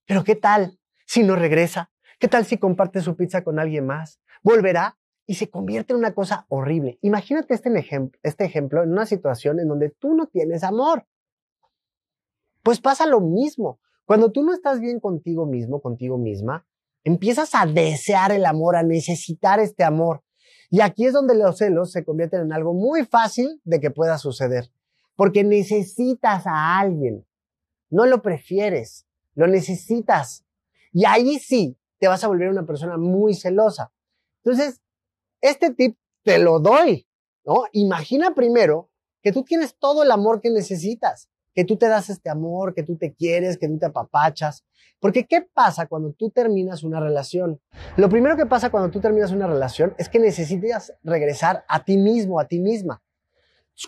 pero 0.06 0.22
¿qué 0.22 0.37
tal 0.37 0.78
si 1.04 1.25
no 1.25 1.34
regresa? 1.34 1.90
¿Qué 2.20 2.28
tal 2.28 2.46
si 2.46 2.58
comparte 2.58 3.00
su 3.00 3.16
pizza 3.16 3.42
con 3.42 3.58
alguien 3.58 3.87
más? 3.87 4.20
¿Volverá? 4.44 4.96
Y 5.26 5.34
se 5.34 5.50
convierte 5.50 5.92
en 5.92 5.98
una 5.98 6.14
cosa 6.14 6.46
horrible. 6.48 6.98
Imagínate 7.02 7.54
este, 7.54 7.76
ejemplo, 7.78 8.18
este 8.22 8.44
ejemplo 8.44 8.82
en 8.82 8.92
una 8.92 9.06
situación 9.06 9.60
en 9.60 9.68
donde 9.68 9.90
tú 9.90 10.14
no 10.14 10.26
tienes 10.26 10.64
amor. 10.64 11.06
Pues 12.62 12.80
pasa 12.80 13.06
lo 13.06 13.20
mismo. 13.20 13.80
Cuando 14.04 14.32
tú 14.32 14.42
no 14.42 14.52
estás 14.52 14.80
bien 14.80 15.00
contigo 15.00 15.46
mismo, 15.46 15.80
contigo 15.80 16.18
misma, 16.18 16.66
empiezas 17.04 17.54
a 17.54 17.66
desear 17.66 18.32
el 18.32 18.46
amor, 18.46 18.76
a 18.76 18.82
necesitar 18.82 19.60
este 19.60 19.84
amor. 19.84 20.22
Y 20.70 20.80
aquí 20.80 21.06
es 21.06 21.12
donde 21.12 21.34
los 21.34 21.58
celos 21.58 21.92
se 21.92 22.04
convierten 22.04 22.40
en 22.40 22.52
algo 22.52 22.74
muy 22.74 23.04
fácil 23.04 23.60
de 23.64 23.80
que 23.80 23.90
pueda 23.90 24.18
suceder. 24.18 24.70
porque 25.14 25.44
necesitas 25.44 26.46
a 26.46 26.78
alguien. 26.78 27.26
No 27.90 28.06
lo 28.06 28.22
prefieres, 28.22 29.06
lo 29.34 29.46
necesitas. 29.46 30.44
Y 30.92 31.04
ahí 31.04 31.38
sí 31.38 31.78
te 31.98 32.08
vas 32.08 32.24
a 32.24 32.28
volver 32.28 32.48
una 32.48 32.66
persona 32.66 32.96
muy 32.96 33.34
celosa. 33.34 33.92
Entonces, 34.42 34.80
este 35.42 35.75
tip 35.75 35.99
te 36.22 36.38
lo 36.38 36.61
doy, 36.61 37.06
¿no? 37.44 37.64
Imagina 37.72 38.34
primero 38.34 38.90
que 39.22 39.32
tú 39.32 39.42
tienes 39.42 39.76
todo 39.76 40.02
el 40.02 40.11
amor 40.11 40.40
que 40.40 40.50
necesitas, 40.50 41.28
que 41.54 41.64
tú 41.64 41.76
te 41.76 41.88
das 41.88 42.08
este 42.08 42.30
amor, 42.30 42.75
que 42.75 42.82
tú 42.82 42.96
te 42.96 43.12
quieres, 43.12 43.58
que 43.58 43.68
tú 43.68 43.78
te 43.78 43.87
apapachas. 43.87 44.64
Porque 45.00 45.26
¿qué 45.26 45.42
pasa 45.42 45.87
cuando 45.87 46.12
tú 46.12 46.30
terminas 46.30 46.82
una 46.82 47.00
relación? 47.00 47.61
Lo 47.96 48.08
primero 48.08 48.37
que 48.37 48.46
pasa 48.46 48.70
cuando 48.70 48.90
tú 48.90 49.00
terminas 49.00 49.32
una 49.32 49.46
relación 49.46 49.94
es 49.99 50.08
que 50.08 50.18
necesitas 50.18 50.94
regresar 51.02 51.64
a 51.68 51.84
ti 51.84 51.96
mismo, 51.96 52.40
a 52.40 52.46
ti 52.46 52.61
misma. 52.61 53.02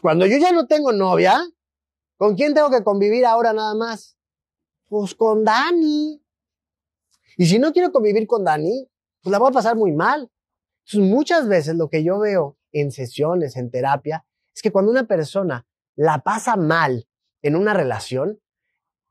Cuando 0.03 0.27
yo 0.27 0.37
ya 0.39 0.53
no 0.53 0.67
tengo 0.67 0.93
novia, 0.93 1.41
¿con 2.17 2.35
quién 2.35 2.55
tengo 2.55 2.71
que 2.71 2.83
convivir 2.83 3.25
ahora 3.27 3.53
nada 3.53 3.75
más? 3.75 4.17
Pues 4.89 5.15
con 5.15 5.45
Dani. 5.45 6.21
Y 7.37 7.47
si 7.47 7.59
no 7.59 7.73
quiero 7.73 7.93
convivir 7.93 8.27
con 8.27 8.45
Dani, 8.45 8.89
pues 9.23 9.31
la 9.31 9.39
voy 9.39 9.49
a 9.51 9.53
pasar 9.53 9.77
muy 9.77 9.93
mal. 9.93 10.31
Muchas 10.93 11.49
veces 11.49 11.77
lo 11.77 11.89
que 11.89 12.05
yo 12.05 12.19
veo 12.19 12.57
en 12.73 12.93
sesiones, 12.93 13.57
en 13.57 13.71
terapia, 13.71 14.25
es 14.55 14.63
que 14.63 14.71
cuando 14.71 14.91
una 14.91 15.07
persona 15.07 15.67
la 15.97 16.19
pasa 16.19 16.57
mal 16.57 17.07
en 17.43 17.57
una 17.57 17.73
relación, 17.75 18.41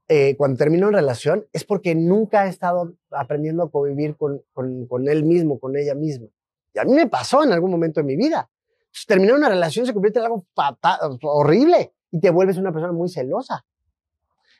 eh, 0.07 0.35
cuando 0.37 0.57
termina 0.57 0.87
una 0.87 0.99
relación, 0.99 1.47
es 1.53 1.63
porque 1.63 1.95
nunca 1.95 2.41
ha 2.41 2.47
estado 2.47 2.93
aprendiendo 3.11 3.63
a 3.63 3.71
convivir 3.71 4.15
con, 4.15 4.43
con, 4.53 4.85
con, 4.87 5.07
él 5.07 5.23
mismo, 5.23 5.59
con 5.59 5.75
ella 5.77 5.95
misma. 5.95 6.27
Y 6.73 6.79
a 6.79 6.83
mí 6.83 6.93
me 6.93 7.07
pasó 7.07 7.43
en 7.43 7.51
algún 7.53 7.71
momento 7.71 8.01
de 8.01 8.05
mi 8.05 8.15
vida. 8.15 8.49
Entonces, 8.79 9.05
terminar 9.07 9.35
una 9.35 9.49
relación 9.49 9.85
se 9.85 9.93
convierte 9.93 10.19
en 10.19 10.25
algo 10.25 10.45
fatal, 10.53 11.17
horrible 11.23 11.93
y 12.11 12.19
te 12.19 12.29
vuelves 12.29 12.57
una 12.57 12.71
persona 12.71 12.93
muy 12.93 13.09
celosa. 13.09 13.65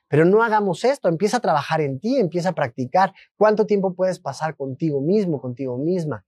Pero 0.08 0.26
no 0.26 0.44
hagamos 0.44 0.84
esto, 0.86 1.08
empieza 1.08 1.38
a 1.38 1.42
trabajar 1.42 1.82
en 1.82 2.00
ti, 2.00 2.18
empieza 2.18 2.50
a 2.50 2.56
practicar. 2.56 3.14
¿Cuánto 3.36 3.66
tiempo 3.66 3.94
puedes 3.94 4.20
pasar 4.20 4.56
contigo 4.56 5.02
mismo, 5.02 5.42
contigo 5.42 5.78
misma? 5.78 6.26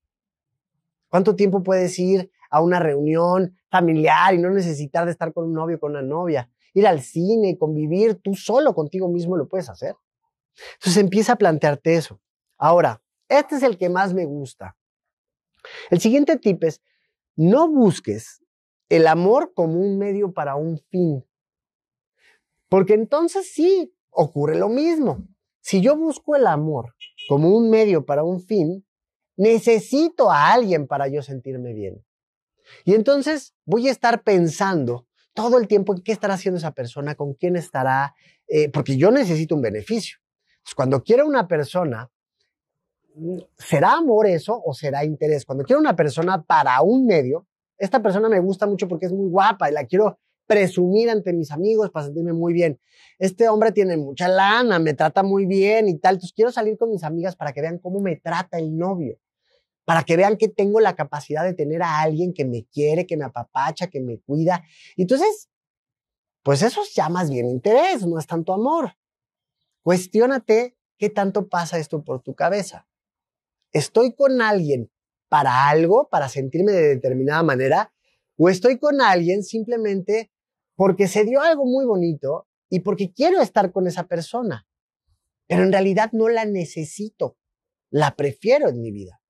¿Cuánto 1.15 1.37
tiempo 1.37 1.63
puedes 1.63 1.97
ir 1.97 2.29
a 2.49 2.59
una 2.59 2.77
reunión 2.77 3.55
familiar 3.71 4.33
y 4.33 4.37
no 4.37 4.49
necesitar 4.49 5.05
de 5.05 5.11
estar 5.11 5.31
con 5.31 5.45
un 5.45 5.53
novio 5.53 5.77
o 5.77 5.79
con 5.79 5.91
una 5.91 6.01
novia? 6.01 6.51
Ir 6.73 6.85
al 6.85 6.99
cine, 6.99 7.57
convivir 7.57 8.15
tú 8.15 8.35
solo 8.35 8.75
contigo 8.75 9.07
mismo 9.07 9.37
lo 9.37 9.47
puedes 9.47 9.69
hacer. 9.69 9.95
Entonces 10.73 11.01
empieza 11.01 11.31
a 11.31 11.35
plantearte 11.37 11.95
eso. 11.95 12.19
Ahora, 12.57 13.01
este 13.29 13.55
es 13.55 13.63
el 13.63 13.77
que 13.77 13.87
más 13.87 14.13
me 14.13 14.25
gusta. 14.25 14.75
El 15.89 16.01
siguiente 16.01 16.37
tip 16.37 16.65
es, 16.65 16.81
no 17.37 17.69
busques 17.69 18.43
el 18.89 19.07
amor 19.07 19.53
como 19.53 19.79
un 19.79 19.97
medio 19.97 20.33
para 20.33 20.57
un 20.57 20.79
fin. 20.89 21.25
Porque 22.67 22.93
entonces 22.93 23.53
sí 23.53 23.95
ocurre 24.09 24.57
lo 24.57 24.67
mismo. 24.67 25.25
Si 25.61 25.79
yo 25.79 25.95
busco 25.95 26.35
el 26.35 26.45
amor 26.45 26.93
como 27.29 27.55
un 27.55 27.69
medio 27.69 28.05
para 28.05 28.25
un 28.25 28.41
fin, 28.41 28.84
necesito 29.37 30.31
a 30.31 30.53
alguien 30.53 30.87
para 30.87 31.07
yo 31.07 31.21
sentirme 31.21 31.73
bien. 31.73 32.03
Y 32.83 32.93
entonces 32.93 33.53
voy 33.65 33.87
a 33.87 33.91
estar 33.91 34.23
pensando 34.23 35.07
todo 35.33 35.57
el 35.57 35.67
tiempo 35.67 35.93
en 35.93 36.01
qué 36.01 36.11
estará 36.11 36.35
haciendo 36.35 36.57
esa 36.57 36.71
persona, 36.71 37.15
con 37.15 37.33
quién 37.33 37.55
estará, 37.55 38.15
eh, 38.47 38.69
porque 38.69 38.97
yo 38.97 39.11
necesito 39.11 39.55
un 39.55 39.61
beneficio. 39.61 40.17
Cuando 40.75 41.03
quiero 41.03 41.27
una 41.27 41.47
persona, 41.47 42.09
¿será 43.57 43.93
amor 43.93 44.27
eso 44.27 44.61
o 44.65 44.73
será 44.73 45.03
interés? 45.03 45.45
Cuando 45.45 45.63
quiero 45.63 45.79
una 45.79 45.95
persona 45.95 46.41
para 46.41 46.81
un 46.81 47.05
medio, 47.05 47.45
esta 47.77 48.01
persona 48.01 48.29
me 48.29 48.39
gusta 48.39 48.65
mucho 48.65 48.87
porque 48.87 49.05
es 49.07 49.11
muy 49.11 49.29
guapa 49.29 49.69
y 49.69 49.73
la 49.73 49.85
quiero 49.85 50.17
presumir 50.47 51.09
ante 51.09 51.33
mis 51.33 51.51
amigos 51.51 51.91
para 51.91 52.05
sentirme 52.05 52.33
muy 52.33 52.53
bien. 52.53 52.79
Este 53.19 53.49
hombre 53.49 53.71
tiene 53.71 53.97
mucha 53.97 54.27
lana, 54.27 54.79
me 54.79 54.93
trata 54.93 55.23
muy 55.23 55.45
bien 55.45 55.89
y 55.89 55.97
tal. 55.97 56.15
Entonces 56.15 56.33
quiero 56.33 56.51
salir 56.51 56.77
con 56.77 56.89
mis 56.89 57.03
amigas 57.03 57.35
para 57.35 57.51
que 57.51 57.61
vean 57.61 57.79
cómo 57.79 57.99
me 57.99 58.15
trata 58.15 58.57
el 58.57 58.77
novio. 58.77 59.17
Para 59.85 60.03
que 60.03 60.17
vean 60.17 60.37
que 60.37 60.47
tengo 60.47 60.79
la 60.79 60.95
capacidad 60.95 61.43
de 61.43 61.53
tener 61.53 61.81
a 61.83 62.01
alguien 62.01 62.33
que 62.33 62.43
me 62.43 62.65
quiere, 62.65 63.05
que 63.05 63.17
me 63.17 63.25
apapacha, 63.25 63.87
que 63.87 64.01
me 64.01 64.19
cuida. 64.19 64.63
Entonces, 64.97 65.49
pues 66.43 66.61
eso 66.61 66.81
es 66.81 66.93
ya 66.93 67.07
más 67.09 67.29
bien 67.29 67.47
interés, 67.47 68.05
no 68.05 68.19
es 68.19 68.27
tanto 68.27 68.53
amor. 68.53 68.97
Cuestiónate 69.83 70.75
qué 70.97 71.09
tanto 71.09 71.47
pasa 71.47 71.77
esto 71.77 72.03
por 72.03 72.21
tu 72.21 72.33
cabeza. 72.35 72.87
¿Estoy 73.71 74.13
con 74.13 74.41
alguien 74.41 74.91
para 75.29 75.69
algo, 75.69 76.09
para 76.09 76.29
sentirme 76.29 76.71
de 76.71 76.87
determinada 76.87 77.43
manera? 77.43 77.93
¿O 78.37 78.49
estoy 78.49 78.79
con 78.79 79.01
alguien 79.01 79.43
simplemente 79.43 80.31
porque 80.75 81.07
se 81.07 81.23
dio 81.23 81.41
algo 81.41 81.65
muy 81.65 81.85
bonito 81.85 82.47
y 82.69 82.81
porque 82.81 83.11
quiero 83.13 83.41
estar 83.41 83.71
con 83.71 83.87
esa 83.87 84.07
persona. 84.07 84.67
Pero 85.47 85.63
en 85.63 85.71
realidad 85.71 86.11
no 86.11 86.27
la 86.29 86.45
necesito, 86.45 87.37
la 87.89 88.15
prefiero 88.15 88.69
en 88.69 88.81
mi 88.81 88.91
vida. 88.91 89.21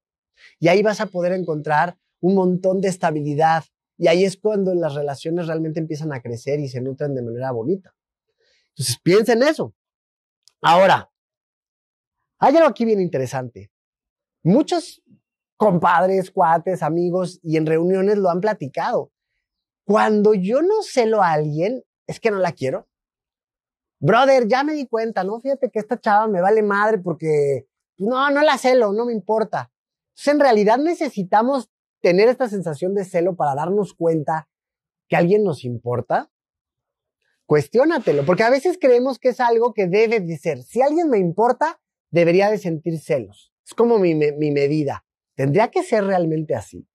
Y 0.58 0.68
ahí 0.68 0.82
vas 0.82 1.00
a 1.00 1.06
poder 1.06 1.32
encontrar 1.32 1.98
un 2.20 2.34
montón 2.34 2.80
de 2.80 2.88
estabilidad. 2.88 3.64
Y 3.98 4.08
ahí 4.08 4.24
es 4.24 4.36
cuando 4.36 4.74
las 4.74 4.94
relaciones 4.94 5.46
realmente 5.46 5.80
empiezan 5.80 6.12
a 6.12 6.20
crecer 6.20 6.60
y 6.60 6.68
se 6.68 6.80
nutren 6.80 7.14
de 7.14 7.22
manera 7.22 7.50
bonita. 7.52 7.94
Entonces, 8.70 8.98
piensa 9.02 9.32
en 9.32 9.42
eso. 9.42 9.74
Ahora, 10.60 11.10
hay 12.38 12.56
algo 12.56 12.68
aquí 12.68 12.84
bien 12.84 13.00
interesante. 13.00 13.70
Muchos 14.42 15.02
compadres, 15.56 16.30
cuates, 16.30 16.82
amigos 16.82 17.40
y 17.42 17.56
en 17.56 17.66
reuniones 17.66 18.18
lo 18.18 18.28
han 18.30 18.40
platicado. 18.40 19.10
Cuando 19.84 20.34
yo 20.34 20.62
no 20.62 20.82
celo 20.82 21.22
a 21.22 21.32
alguien, 21.32 21.84
es 22.06 22.20
que 22.20 22.30
no 22.30 22.38
la 22.38 22.52
quiero. 22.52 22.88
Brother, 23.98 24.46
ya 24.46 24.62
me 24.62 24.74
di 24.74 24.86
cuenta, 24.86 25.24
¿no? 25.24 25.40
Fíjate 25.40 25.70
que 25.70 25.78
esta 25.78 25.98
chava 25.98 26.28
me 26.28 26.40
vale 26.40 26.62
madre 26.62 26.98
porque, 26.98 27.66
pues, 27.96 28.08
no, 28.08 28.30
no 28.30 28.42
la 28.42 28.58
celo, 28.58 28.92
no 28.92 29.06
me 29.06 29.12
importa. 29.12 29.72
Entonces, 30.16 30.32
en 30.32 30.40
realidad 30.40 30.78
necesitamos 30.78 31.70
tener 32.00 32.28
esta 32.28 32.48
sensación 32.48 32.94
de 32.94 33.04
celo 33.04 33.36
para 33.36 33.54
darnos 33.54 33.92
cuenta 33.92 34.48
que 35.08 35.16
alguien 35.16 35.44
nos 35.44 35.62
importa. 35.62 36.30
Cuestiónatelo, 37.44 38.24
porque 38.24 38.42
a 38.42 38.50
veces 38.50 38.78
creemos 38.80 39.18
que 39.18 39.28
es 39.28 39.40
algo 39.40 39.74
que 39.74 39.86
debe 39.86 40.20
de 40.20 40.38
ser. 40.38 40.62
Si 40.62 40.80
alguien 40.80 41.10
me 41.10 41.18
importa, 41.18 41.80
debería 42.10 42.50
de 42.50 42.56
sentir 42.56 42.98
celos. 42.98 43.52
Es 43.64 43.74
como 43.74 43.98
mi, 43.98 44.14
mi 44.14 44.50
medida. 44.50 45.04
Tendría 45.34 45.68
que 45.70 45.82
ser 45.82 46.04
realmente 46.04 46.54
así. 46.54 46.88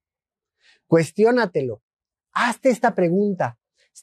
Cuestiónatelo. 0.87 1.83
Hazte 2.33 2.69
esta 2.69 2.95
pregunta. 2.95 3.59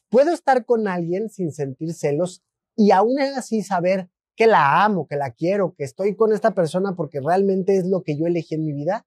¿Puedo 0.07 0.31
estar 0.33 0.65
con 0.65 0.87
alguien 0.87 1.29
sin 1.29 1.51
sentir 1.51 1.93
celos 1.93 2.41
y 2.75 2.91
aún 2.91 3.19
así 3.19 3.63
saber 3.63 4.09
que 4.39 4.47
la 4.47 4.85
amo, 4.85 5.05
que 5.05 5.17
la 5.17 5.31
quiero, 5.31 5.75
que 5.75 5.83
estoy 5.83 6.15
con 6.15 6.31
esta 6.31 6.55
persona 6.55 6.95
porque 6.95 7.19
realmente 7.19 7.75
es 7.75 7.85
lo 7.85 8.03
que 8.03 8.17
yo 8.17 8.25
elegí 8.25 8.55
en 8.55 8.63
mi 8.63 8.71
vida? 8.71 9.05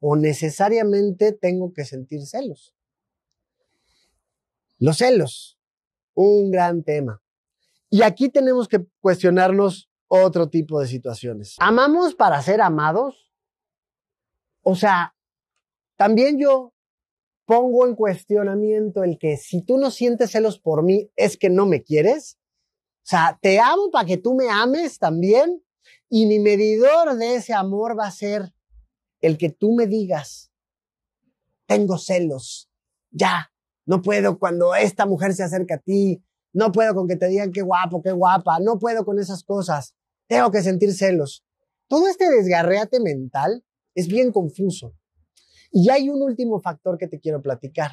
¿O 0.00 0.16
necesariamente 0.16 1.32
tengo 1.32 1.74
que 1.74 1.84
sentir 1.84 2.24
celos? 2.24 2.74
Los 4.78 4.96
celos, 4.96 5.58
un 6.14 6.50
gran 6.50 6.84
tema. 6.84 7.20
Y 7.90 8.00
aquí 8.00 8.30
tenemos 8.30 8.66
que 8.66 8.86
cuestionarnos 9.02 9.90
otro 10.08 10.48
tipo 10.48 10.80
de 10.80 10.86
situaciones. 10.86 11.56
¿Amamos 11.58 12.14
para 12.14 12.40
ser 12.40 12.62
amados? 12.62 13.30
O 14.62 14.74
sea, 14.74 15.14
también 15.96 16.38
yo 16.38 16.72
pongo 17.44 17.86
en 17.86 17.94
cuestionamiento 17.94 19.04
el 19.04 19.18
que 19.18 19.36
si 19.36 19.60
tú 19.60 19.76
no 19.76 19.90
sientes 19.90 20.30
celos 20.30 20.58
por 20.58 20.82
mí, 20.82 21.10
es 21.14 21.36
que 21.36 21.50
no 21.50 21.66
me 21.66 21.82
quieres. 21.82 22.38
O 23.02 23.04
sea, 23.04 23.38
te 23.42 23.58
amo 23.58 23.90
para 23.90 24.06
que 24.06 24.16
tú 24.16 24.34
me 24.34 24.48
ames 24.48 24.98
también. 24.98 25.62
Y 26.08 26.26
mi 26.26 26.38
medidor 26.38 27.16
de 27.16 27.36
ese 27.36 27.54
amor 27.54 27.98
va 27.98 28.06
a 28.06 28.10
ser 28.10 28.54
el 29.20 29.38
que 29.38 29.50
tú 29.50 29.72
me 29.72 29.86
digas, 29.86 30.52
tengo 31.66 31.96
celos, 31.96 32.68
ya, 33.10 33.50
no 33.86 34.02
puedo 34.02 34.38
cuando 34.38 34.74
esta 34.74 35.06
mujer 35.06 35.32
se 35.32 35.42
acerca 35.42 35.76
a 35.76 35.78
ti, 35.78 36.22
no 36.52 36.70
puedo 36.70 36.94
con 36.94 37.08
que 37.08 37.16
te 37.16 37.28
digan 37.28 37.52
qué 37.52 37.62
guapo, 37.62 38.02
qué 38.02 38.12
guapa, 38.12 38.58
no 38.60 38.78
puedo 38.78 39.06
con 39.06 39.18
esas 39.18 39.42
cosas, 39.42 39.94
tengo 40.26 40.50
que 40.50 40.60
sentir 40.60 40.92
celos. 40.92 41.44
Todo 41.88 42.08
este 42.08 42.28
desgarreate 42.28 43.00
mental 43.00 43.64
es 43.94 44.06
bien 44.08 44.32
confuso. 44.32 44.94
Y 45.70 45.88
hay 45.88 46.10
un 46.10 46.20
último 46.20 46.60
factor 46.60 46.98
que 46.98 47.08
te 47.08 47.20
quiero 47.20 47.40
platicar. 47.40 47.92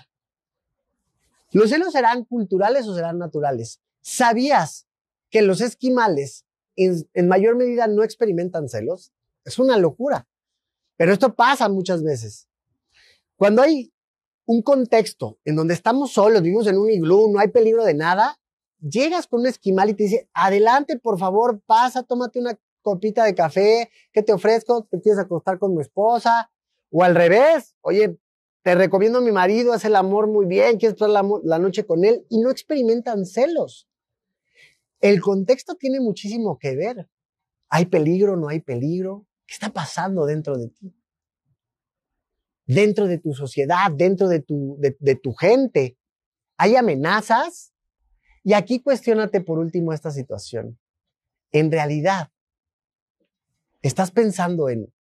¿Los 1.51 1.69
celos 1.69 1.93
serán 1.93 2.25
culturales 2.25 2.85
o 2.87 2.95
serán 2.95 3.17
naturales? 3.17 3.81
¿Sabías 4.01 4.88
que 5.29 5.41
los 5.41 5.61
esquimales 5.61 6.45
en, 6.75 7.27
mayor 7.27 7.55
medida 7.55 7.87
no 7.87 8.03
experimentan 8.03 8.69
celos? 8.69 9.11
Es 9.45 9.59
una 9.59 9.77
locura. 9.77 10.27
Pero 10.97 11.13
esto 11.13 11.35
pasa 11.35 11.69
muchas 11.69 12.03
veces. 12.03 12.47
Cuando 13.35 13.61
hay 13.61 13.93
un 14.45 14.61
contexto 14.61 15.39
en 15.45 15.55
donde 15.55 15.73
estamos 15.73 16.11
solos, 16.11 16.41
vivimos 16.41 16.67
en 16.67 16.77
un 16.77 16.89
iglú, 16.89 17.31
no 17.31 17.39
hay 17.39 17.49
peligro 17.49 17.85
de 17.85 17.93
nada, 17.93 18.39
llegas 18.81 19.27
con 19.27 19.41
un 19.41 19.47
esquimal 19.47 19.89
y 19.89 19.93
te 19.93 20.03
dice, 20.03 20.29
adelante, 20.33 20.97
por 20.97 21.19
favor, 21.19 21.61
pasa, 21.65 22.03
tómate 22.03 22.39
una 22.39 22.57
copita 22.81 23.23
de 23.25 23.35
café, 23.35 23.89
¿qué 24.11 24.23
te 24.23 24.33
ofrezco? 24.33 24.85
¿Te 24.89 24.99
quieres 25.01 25.19
acostar 25.19 25.59
con 25.59 25.75
mi 25.75 25.81
esposa? 25.81 26.49
O 26.91 27.03
al 27.03 27.15
revés, 27.15 27.75
oye, 27.81 28.17
te 28.63 28.75
recomiendo 28.75 29.19
a 29.19 29.21
mi 29.21 29.31
marido, 29.31 29.73
hace 29.73 29.87
el 29.87 29.95
amor 29.95 30.27
muy 30.27 30.45
bien, 30.45 30.77
quieres 30.77 30.97
pasar 30.97 31.11
la, 31.11 31.23
la 31.43 31.59
noche 31.59 31.85
con 31.85 32.03
él 32.03 32.25
y 32.29 32.39
no 32.39 32.49
experimentan 32.49 33.25
celos. 33.25 33.88
El 34.99 35.21
contexto 35.21 35.75
tiene 35.75 35.99
muchísimo 35.99 36.57
que 36.57 36.75
ver. 36.75 37.09
¿Hay 37.69 37.85
peligro? 37.85 38.35
¿No 38.35 38.49
hay 38.49 38.59
peligro? 38.59 39.25
¿Qué 39.45 39.53
está 39.53 39.71
pasando 39.71 40.25
dentro 40.25 40.57
de 40.57 40.69
ti? 40.69 40.95
Dentro 42.65 43.07
de 43.07 43.17
tu 43.17 43.33
sociedad, 43.33 43.91
dentro 43.91 44.27
de 44.27 44.41
tu, 44.41 44.77
de, 44.79 45.15
tu 45.15 45.33
gente. 45.33 45.97
¿Hay 46.57 46.75
amenazas? 46.75 47.73
Y 48.43 48.53
aquí 48.53 48.81
cuestionate 48.81 49.41
por 49.41 49.59
último 49.59 49.93
esta 49.93 50.11
situación. 50.11 50.79
En 51.51 51.71
realidad, 51.71 52.29
estás 53.81 54.11
pensando 54.11 54.69
en, 54.69 54.93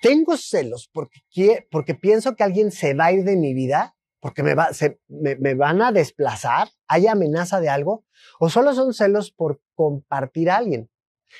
tengo 0.00 0.36
celos 0.36 0.88
porque, 0.92 1.66
porque 1.70 1.94
pienso 1.94 2.36
que 2.36 2.44
alguien 2.44 2.70
se 2.70 2.94
va 2.94 3.06
a 3.06 3.12
ir 3.12 3.24
de 3.24 3.36
mi 3.36 3.52
vida, 3.52 3.96
porque 4.20 4.42
me, 4.42 4.54
va, 4.54 4.72
se, 4.72 5.00
me, 5.08 5.36
me 5.36 5.54
van 5.54 5.80
a 5.82 5.92
desplazar, 5.92 6.68
hay 6.88 7.06
amenaza 7.06 7.60
de 7.60 7.68
algo, 7.68 8.04
o 8.38 8.48
solo 8.48 8.74
son 8.74 8.92
celos 8.92 9.30
por 9.30 9.60
compartir 9.74 10.50
a 10.50 10.56
alguien. 10.56 10.90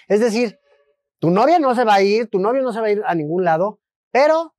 Es 0.07 0.21
decir, 0.21 0.59
tu 1.19 1.31
novia 1.31 1.59
no 1.59 1.75
se 1.75 1.85
va 1.85 1.95
a 1.95 2.03
ir, 2.03 2.29
tu 2.29 2.39
novio 2.39 2.63
no 2.63 2.73
se 2.73 2.81
va 2.81 2.87
a 2.87 2.91
ir 2.91 3.03
a 3.05 3.15
ningún 3.15 3.45
lado, 3.45 3.81
pero 4.11 4.55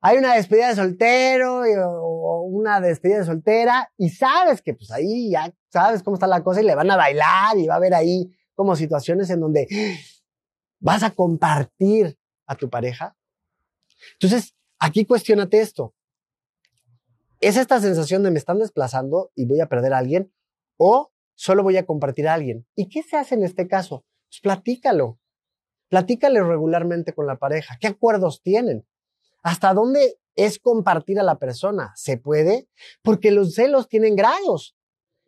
hay 0.00 0.18
una 0.18 0.34
despedida 0.34 0.68
de 0.68 0.74
soltero 0.74 1.62
o 1.62 2.42
una 2.42 2.80
despedida 2.80 3.20
de 3.20 3.24
soltera 3.24 3.90
y 3.96 4.10
sabes 4.10 4.60
que 4.60 4.74
pues 4.74 4.90
ahí 4.90 5.30
ya 5.30 5.50
sabes 5.72 6.02
cómo 6.02 6.16
está 6.16 6.26
la 6.26 6.42
cosa 6.42 6.60
y 6.60 6.64
le 6.64 6.74
van 6.74 6.90
a 6.90 6.96
bailar 6.96 7.56
y 7.56 7.66
va 7.66 7.74
a 7.74 7.76
haber 7.78 7.94
ahí 7.94 8.30
como 8.54 8.76
situaciones 8.76 9.30
en 9.30 9.40
donde 9.40 9.66
vas 10.78 11.02
a 11.02 11.10
compartir 11.10 12.18
a 12.46 12.54
tu 12.54 12.68
pareja. 12.68 13.16
Entonces, 14.14 14.54
aquí 14.78 15.06
cuestionate 15.06 15.60
esto. 15.60 15.93
¿Es 17.44 17.58
esta 17.58 17.78
sensación 17.78 18.22
de 18.22 18.30
me 18.30 18.38
están 18.38 18.58
desplazando 18.58 19.30
y 19.34 19.44
voy 19.44 19.60
a 19.60 19.68
perder 19.68 19.92
a 19.92 19.98
alguien? 19.98 20.32
¿O 20.78 21.12
solo 21.34 21.62
voy 21.62 21.76
a 21.76 21.84
compartir 21.84 22.26
a 22.26 22.32
alguien? 22.32 22.66
¿Y 22.74 22.88
qué 22.88 23.02
se 23.02 23.18
hace 23.18 23.34
en 23.34 23.44
este 23.44 23.68
caso? 23.68 24.06
Pues 24.30 24.40
platícalo. 24.40 25.20
Platícale 25.90 26.42
regularmente 26.42 27.12
con 27.12 27.26
la 27.26 27.36
pareja. 27.36 27.76
¿Qué 27.78 27.86
acuerdos 27.86 28.40
tienen? 28.40 28.86
¿Hasta 29.42 29.74
dónde 29.74 30.18
es 30.36 30.58
compartir 30.58 31.20
a 31.20 31.22
la 31.22 31.38
persona? 31.38 31.92
¿Se 31.96 32.16
puede? 32.16 32.66
Porque 33.02 33.30
los 33.30 33.52
celos 33.52 33.90
tienen 33.90 34.16
grados. 34.16 34.74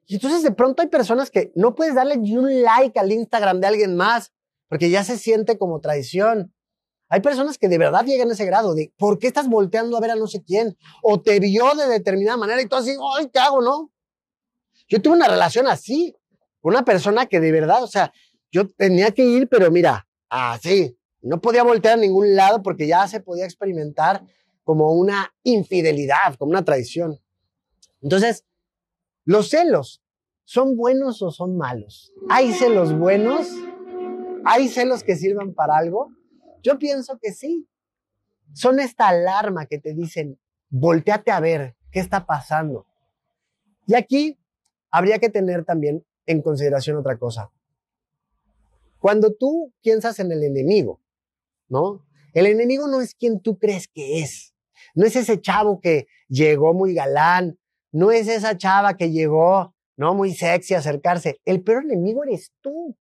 Y 0.06 0.14
entonces 0.14 0.42
de 0.42 0.52
pronto 0.52 0.80
hay 0.80 0.88
personas 0.88 1.30
que 1.30 1.52
no 1.54 1.74
puedes 1.74 1.96
darle 1.96 2.16
ni 2.16 2.34
un 2.34 2.62
like 2.62 2.98
al 2.98 3.12
Instagram 3.12 3.60
de 3.60 3.66
alguien 3.66 3.94
más 3.94 4.32
porque 4.68 4.88
ya 4.88 5.04
se 5.04 5.18
siente 5.18 5.58
como 5.58 5.80
traición. 5.80 6.54
Hay 7.08 7.20
personas 7.20 7.56
que 7.58 7.68
de 7.68 7.78
verdad 7.78 8.04
llegan 8.04 8.30
a 8.30 8.32
ese 8.32 8.44
grado 8.44 8.74
de 8.74 8.92
¿por 8.96 9.18
qué 9.18 9.28
estás 9.28 9.48
volteando 9.48 9.96
a 9.96 10.00
ver 10.00 10.10
a 10.10 10.16
no 10.16 10.26
sé 10.26 10.42
quién? 10.42 10.76
O 11.02 11.20
te 11.20 11.38
vio 11.38 11.74
de 11.74 11.86
determinada 11.86 12.36
manera 12.36 12.60
y 12.60 12.66
tú 12.66 12.76
así, 12.76 12.92
¡ay, 13.16 13.30
qué 13.32 13.38
hago, 13.38 13.62
no! 13.62 13.92
Yo 14.88 15.00
tuve 15.00 15.14
una 15.14 15.28
relación 15.28 15.66
así, 15.66 16.16
una 16.62 16.84
persona 16.84 17.26
que 17.26 17.40
de 17.40 17.52
verdad, 17.52 17.82
o 17.82 17.86
sea, 17.86 18.12
yo 18.50 18.68
tenía 18.68 19.10
que 19.12 19.24
ir, 19.24 19.48
pero 19.48 19.70
mira, 19.70 20.08
así, 20.28 20.96
no 21.22 21.40
podía 21.40 21.62
voltear 21.62 21.94
a 21.94 22.00
ningún 22.00 22.34
lado 22.34 22.62
porque 22.62 22.86
ya 22.86 23.06
se 23.06 23.20
podía 23.20 23.44
experimentar 23.44 24.24
como 24.64 24.92
una 24.92 25.32
infidelidad, 25.44 26.34
como 26.38 26.50
una 26.50 26.64
traición. 26.64 27.20
Entonces, 28.00 28.44
los 29.24 29.48
celos, 29.48 30.02
¿son 30.44 30.76
buenos 30.76 31.22
o 31.22 31.30
son 31.30 31.56
malos? 31.56 32.12
¿Hay 32.28 32.52
celos 32.52 32.96
buenos? 32.96 33.48
¿Hay 34.44 34.68
celos 34.68 35.02
que 35.02 35.16
sirvan 35.16 35.54
para 35.54 35.76
algo? 35.76 36.10
Yo 36.66 36.80
pienso 36.80 37.16
que 37.22 37.32
sí. 37.32 37.68
Son 38.52 38.80
esta 38.80 39.06
alarma 39.06 39.66
que 39.66 39.78
te 39.78 39.94
dicen, 39.94 40.40
volteate 40.68 41.30
a 41.30 41.38
ver 41.38 41.76
qué 41.92 42.00
está 42.00 42.26
pasando. 42.26 42.88
Y 43.86 43.94
aquí 43.94 44.36
habría 44.90 45.20
que 45.20 45.28
tener 45.28 45.64
también 45.64 46.04
en 46.26 46.42
consideración 46.42 46.96
otra 46.96 47.18
cosa. 47.18 47.52
Cuando 48.98 49.32
tú 49.32 49.72
piensas 49.80 50.18
en 50.18 50.32
el 50.32 50.42
enemigo, 50.42 51.00
¿no? 51.68 52.04
El 52.34 52.46
enemigo 52.46 52.88
no 52.88 53.00
es 53.00 53.14
quien 53.14 53.38
tú 53.40 53.58
crees 53.58 53.86
que 53.86 54.18
es. 54.18 54.52
No 54.96 55.06
es 55.06 55.14
ese 55.14 55.40
chavo 55.40 55.80
que 55.80 56.08
llegó 56.26 56.74
muy 56.74 56.94
galán. 56.94 57.60
No 57.92 58.10
es 58.10 58.26
esa 58.26 58.56
chava 58.56 58.96
que 58.96 59.12
llegó, 59.12 59.72
¿no? 59.96 60.14
Muy 60.14 60.34
sexy 60.34 60.74
a 60.74 60.78
acercarse. 60.78 61.40
El 61.44 61.62
peor 61.62 61.84
enemigo 61.84 62.24
eres 62.24 62.52
tú. 62.60 62.98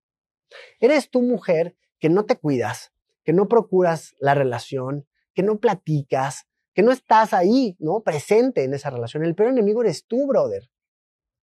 Eres 0.79 1.11
tu 1.11 1.23
mujer 1.23 1.77
que 1.99 2.09
no 2.09 2.25
te 2.25 2.37
cuidas, 2.37 2.93
que 3.29 3.35
no 3.35 3.47
procuras 3.47 4.15
la 4.21 4.33
relación, 4.33 5.07
que 5.35 5.43
no 5.43 5.59
platicas, 5.59 6.47
que 6.73 6.83
no 6.83 6.93
estás 6.93 7.35
ahí, 7.35 7.77
¿no? 7.79 8.01
Presente 8.01 8.65
en 8.65 8.73
esa 8.73 8.89
relación. 8.89 9.23
El 9.23 9.35
peor 9.35 9.51
enemigo 9.51 9.83
eres 9.83 10.07
tú, 10.07 10.27
brother. 10.27 10.71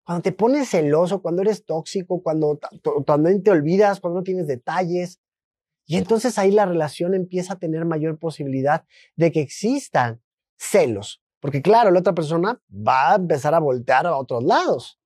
Cuando 0.03 0.23
te 0.23 0.31
pones 0.31 0.67
celoso, 0.67 1.21
cuando 1.21 1.43
eres 1.43 1.63
tóxico, 1.63 2.23
cuando, 2.23 2.59
cuando 3.05 3.39
te 3.39 3.51
olvidas, 3.51 3.99
cuando 3.99 4.21
no 4.21 4.23
tienes 4.23 4.47
detalles. 4.47 5.21
Y 5.85 5.97
entonces 5.97 6.39
ahí 6.39 6.49
la 6.49 6.65
relación 6.65 7.13
empieza 7.13 7.53
a 7.53 7.59
tener 7.59 7.85
mayor 7.85 8.17
posibilidad 8.17 8.83
de 9.15 9.31
que 9.31 9.41
existan 9.41 10.23
celos. 10.57 11.21
Porque 11.39 11.61
claro, 11.61 11.91
la 11.91 11.99
otra 11.99 12.15
persona 12.15 12.59
va 12.71 13.11
a 13.11 13.15
empezar 13.17 13.53
a 13.53 13.59
voltear 13.59 14.07
a 14.07 14.17
otros 14.17 14.43
lados. 14.43 14.99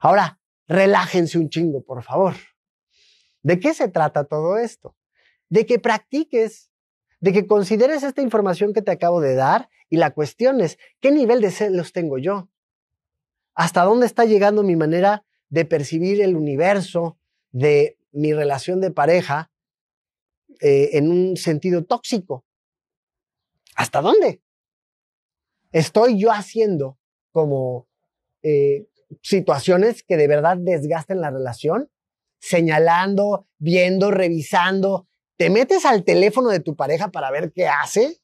Ahora, 0.00 0.40
relájense 0.66 1.38
un 1.38 1.48
chingo, 1.48 1.84
por 1.84 2.02
favor. 2.02 2.34
¿De 3.44 3.60
qué 3.60 3.72
se 3.72 3.86
trata 3.86 4.24
todo 4.24 4.58
esto? 4.58 4.96
De 5.48 5.66
que 5.66 5.78
practiques, 5.78 6.70
de 7.20 7.32
que 7.32 7.46
consideres 7.46 8.02
esta 8.02 8.22
información 8.22 8.72
que 8.72 8.82
te 8.82 8.90
acabo 8.90 9.20
de 9.20 9.34
dar 9.34 9.68
y 9.90 9.96
la 9.96 10.12
cuestiones, 10.12 10.78
¿qué 11.00 11.10
nivel 11.10 11.40
de 11.40 11.50
celos 11.50 11.92
tengo 11.92 12.18
yo? 12.18 12.48
¿Hasta 13.54 13.82
dónde 13.82 14.06
está 14.06 14.24
llegando 14.24 14.62
mi 14.62 14.76
manera 14.76 15.24
de 15.48 15.64
percibir 15.64 16.20
el 16.20 16.36
universo, 16.36 17.18
de 17.50 17.98
mi 18.12 18.32
relación 18.32 18.80
de 18.80 18.90
pareja 18.90 19.50
eh, 20.60 20.90
en 20.92 21.10
un 21.10 21.36
sentido 21.36 21.84
tóxico? 21.84 22.44
¿Hasta 23.74 24.00
dónde? 24.00 24.42
¿Estoy 25.72 26.20
yo 26.20 26.30
haciendo 26.30 26.98
como 27.32 27.88
eh, 28.42 28.88
situaciones 29.22 30.02
que 30.02 30.16
de 30.16 30.28
verdad 30.28 30.56
desgasten 30.58 31.20
la 31.20 31.30
relación? 31.30 31.90
Señalando, 32.40 33.48
viendo, 33.58 34.10
revisando, 34.10 35.07
¿Te 35.38 35.50
metes 35.50 35.84
al 35.84 36.02
teléfono 36.02 36.48
de 36.48 36.58
tu 36.58 36.74
pareja 36.74 37.12
para 37.12 37.30
ver 37.30 37.52
qué 37.52 37.68
hace? 37.68 38.20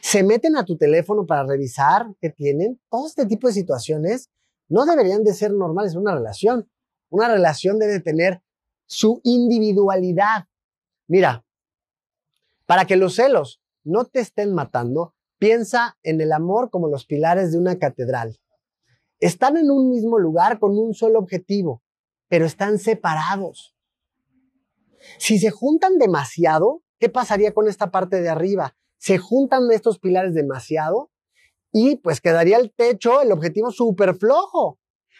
¿Se 0.00 0.22
meten 0.22 0.56
a 0.56 0.64
tu 0.64 0.78
teléfono 0.78 1.26
para 1.26 1.44
revisar 1.44 2.06
qué 2.18 2.30
tienen? 2.30 2.80
Todo 2.88 3.06
este 3.06 3.26
tipo 3.26 3.46
de 3.46 3.52
situaciones 3.52 4.30
no 4.68 4.86
deberían 4.86 5.22
de 5.22 5.34
ser 5.34 5.52
normales 5.52 5.92
en 5.92 5.98
una 5.98 6.14
relación. 6.14 6.70
Una 7.10 7.28
relación 7.28 7.78
debe 7.78 8.00
tener 8.00 8.40
su 8.86 9.20
individualidad. 9.22 10.46
Mira, 11.06 11.44
para 12.64 12.86
que 12.86 12.96
los 12.96 13.16
celos 13.16 13.60
no 13.84 14.06
te 14.06 14.20
estén 14.20 14.54
matando, 14.54 15.14
piensa 15.38 15.98
en 16.02 16.22
el 16.22 16.32
amor 16.32 16.70
como 16.70 16.88
los 16.88 17.04
pilares 17.04 17.52
de 17.52 17.58
una 17.58 17.78
catedral. 17.78 18.40
Están 19.18 19.58
en 19.58 19.70
un 19.70 19.90
mismo 19.90 20.18
lugar 20.18 20.58
con 20.58 20.78
un 20.78 20.94
solo 20.94 21.18
objetivo, 21.18 21.82
pero 22.28 22.46
están 22.46 22.78
separados. 22.78 23.76
Si 25.18 25.38
se 25.38 25.50
juntan 25.50 25.98
demasiado, 25.98 26.82
¿qué 26.98 27.08
pasaría 27.08 27.52
con 27.52 27.68
esta 27.68 27.90
parte 27.90 28.20
de 28.20 28.28
arriba? 28.28 28.76
Se 28.98 29.18
juntan 29.18 29.70
estos 29.70 29.98
pilares 29.98 30.34
demasiado 30.34 31.10
y 31.72 31.96
pues 31.96 32.20
quedaría 32.20 32.58
el 32.58 32.72
techo, 32.72 33.22
el 33.22 33.32
objetivo 33.32 33.70
súper 33.70 34.14
flojo. 34.14 34.78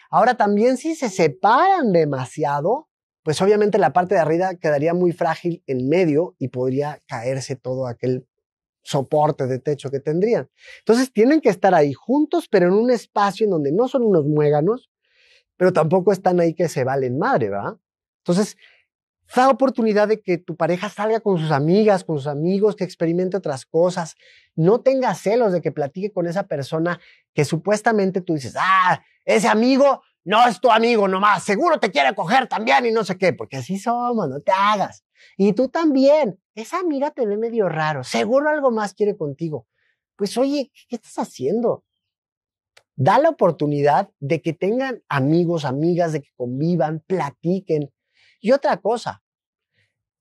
Ahora 0.09 0.35
también 0.35 0.77
si 0.77 0.95
se 0.95 1.09
separan 1.09 1.91
demasiado, 1.91 2.89
pues 3.23 3.41
obviamente 3.41 3.77
la 3.77 3.93
parte 3.93 4.15
de 4.15 4.21
arriba 4.21 4.55
quedaría 4.55 4.93
muy 4.93 5.11
frágil 5.13 5.63
en 5.67 5.87
medio 5.87 6.35
y 6.37 6.49
podría 6.49 6.99
caerse 7.07 7.55
todo 7.55 7.87
aquel 7.87 8.27
soporte 8.83 9.47
de 9.47 9.59
techo 9.59 9.89
que 9.91 9.99
tendrían. 9.99 10.49
Entonces 10.79 11.13
tienen 11.13 11.39
que 11.39 11.49
estar 11.49 11.73
ahí 11.73 11.93
juntos, 11.93 12.47
pero 12.49 12.67
en 12.67 12.73
un 12.73 12.91
espacio 12.91 13.45
en 13.45 13.51
donde 13.51 13.71
no 13.71 13.87
son 13.87 14.03
unos 14.03 14.25
muéganos, 14.25 14.89
pero 15.55 15.71
tampoco 15.71 16.11
están 16.11 16.39
ahí 16.39 16.53
que 16.53 16.67
se 16.67 16.83
valen 16.83 17.17
madre, 17.17 17.49
¿va? 17.49 17.79
Entonces, 18.23 18.57
Da 19.35 19.49
oportunidad 19.49 20.07
de 20.07 20.21
que 20.21 20.37
tu 20.37 20.55
pareja 20.55 20.89
salga 20.89 21.19
con 21.21 21.37
sus 21.37 21.51
amigas, 21.51 22.03
con 22.03 22.17
sus 22.17 22.27
amigos, 22.27 22.75
que 22.75 22.83
experimente 22.83 23.37
otras 23.37 23.65
cosas. 23.65 24.15
No 24.55 24.81
tengas 24.81 25.19
celos 25.19 25.53
de 25.53 25.61
que 25.61 25.71
platique 25.71 26.11
con 26.11 26.27
esa 26.27 26.47
persona 26.47 26.99
que 27.33 27.45
supuestamente 27.45 28.21
tú 28.21 28.33
dices, 28.33 28.55
ah, 28.59 29.01
ese 29.25 29.47
amigo 29.47 30.01
no 30.23 30.45
es 30.47 30.59
tu 30.59 30.69
amigo 30.69 31.07
nomás, 31.07 31.43
seguro 31.43 31.79
te 31.79 31.91
quiere 31.91 32.13
coger 32.13 32.47
también 32.47 32.85
y 32.85 32.91
no 32.91 33.03
sé 33.03 33.17
qué, 33.17 33.33
porque 33.33 33.57
así 33.57 33.79
somos, 33.79 34.29
no 34.29 34.39
te 34.41 34.51
hagas. 34.51 35.03
Y 35.37 35.53
tú 35.53 35.69
también, 35.69 36.39
esa 36.55 36.79
amiga 36.79 37.11
te 37.11 37.25
ve 37.25 37.37
medio 37.37 37.69
raro, 37.69 38.03
seguro 38.03 38.49
algo 38.49 38.71
más 38.71 38.93
quiere 38.93 39.17
contigo. 39.17 39.67
Pues 40.15 40.37
oye, 40.37 40.71
¿qué 40.89 40.97
estás 40.97 41.17
haciendo? 41.17 41.83
Da 42.95 43.17
la 43.17 43.29
oportunidad 43.29 44.09
de 44.19 44.41
que 44.41 44.53
tengan 44.53 45.01
amigos, 45.09 45.65
amigas, 45.65 46.13
de 46.13 46.21
que 46.21 46.29
convivan, 46.35 47.03
platiquen. 47.07 47.91
Y 48.41 48.51
otra 48.51 48.77
cosa, 48.77 49.21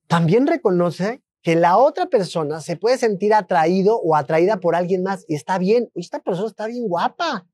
también 0.06 0.46
reconoce 0.46 1.22
que 1.42 1.56
la 1.56 1.78
otra 1.78 2.06
persona 2.06 2.61
se 2.61 2.76
puede 2.76 2.98
sentir 2.98 3.33
atraído 3.33 3.98
o 3.98 4.14
atraída 4.14 4.59
por 4.59 4.76
alguien 4.76 5.02
más 5.02 5.24
y 5.26 5.35
está 5.35 5.59
bien, 5.59 5.90
esta 5.94 6.20
persona 6.20 6.48
está 6.48 6.66
bien 6.66 6.87
guapa. 6.87 7.46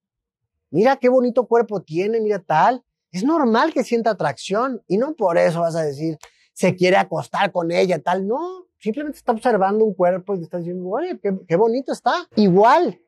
Mira 0.70 0.96
qué 0.96 1.09
bonito 1.09 1.46
cuerpo 1.46 1.83
tiene, 1.83 2.20
mira 2.20 2.40
tal. 2.40 2.83
Es 3.12 3.22
normal 3.22 3.72
que 3.72 3.85
sienta 3.85 4.11
atracción 4.11 4.83
y 4.88 4.98
no 4.98 5.14
por 5.14 5.38
eso 5.38 5.61
vas 5.61 5.76
a 5.76 5.83
decir, 5.83 6.18
se 6.52 6.74
quiere 6.74 6.96
acostar 6.96 7.52
con 7.52 7.70
ella, 7.70 8.02
tal. 8.02 8.26
No, 8.26 8.66
simplemente 8.79 9.18
está 9.18 9.33
observando 9.33 9.85
un 9.85 9.94
cuerpo 9.94 10.35
y 10.35 10.42
está 10.42 10.59
diciendo, 10.59 10.88
oye, 10.88 11.18
qué, 11.22 11.38
qué 11.46 11.57
bonito 11.57 11.92
está. 11.92 12.26
Igual, 12.35 13.00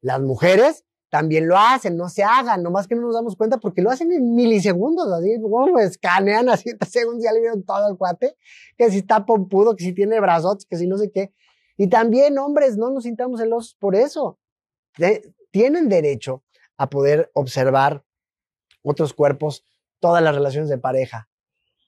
las 0.00 0.20
mujeres 0.20 0.84
también 1.14 1.46
lo 1.46 1.56
hacen, 1.56 1.96
no 1.96 2.08
se 2.08 2.24
hagan, 2.24 2.64
nomás 2.64 2.88
que 2.88 2.96
no 2.96 3.02
nos 3.02 3.14
damos 3.14 3.36
cuenta 3.36 3.58
porque 3.58 3.82
lo 3.82 3.88
hacen 3.88 4.10
en 4.10 4.34
milisegundos, 4.34 5.12
así, 5.12 5.40
como 5.40 5.78
escanean 5.78 6.48
a 6.48 6.56
7 6.56 6.84
segundos 6.86 7.22
ya 7.22 7.30
le 7.30 7.38
vieron 7.38 7.62
todo 7.62 7.88
el 7.88 7.96
cuate, 7.96 8.36
que 8.76 8.90
si 8.90 8.98
está 8.98 9.24
pompudo, 9.24 9.76
que 9.76 9.84
si 9.84 9.92
tiene 9.94 10.18
brazos, 10.18 10.66
que 10.68 10.76
si 10.76 10.88
no 10.88 10.98
sé 10.98 11.12
qué. 11.12 11.32
Y 11.76 11.86
también, 11.86 12.36
hombres, 12.36 12.76
no 12.76 12.90
nos 12.90 13.04
sintamos 13.04 13.38
celosos 13.38 13.76
por 13.76 13.94
eso. 13.94 14.40
tienen 15.52 15.88
derecho 15.88 16.42
a 16.76 16.90
poder 16.90 17.30
observar 17.32 18.04
otros 18.82 19.14
cuerpos, 19.14 19.64
todas 20.00 20.20
las 20.20 20.34
relaciones 20.34 20.68
de 20.68 20.78
pareja. 20.78 21.28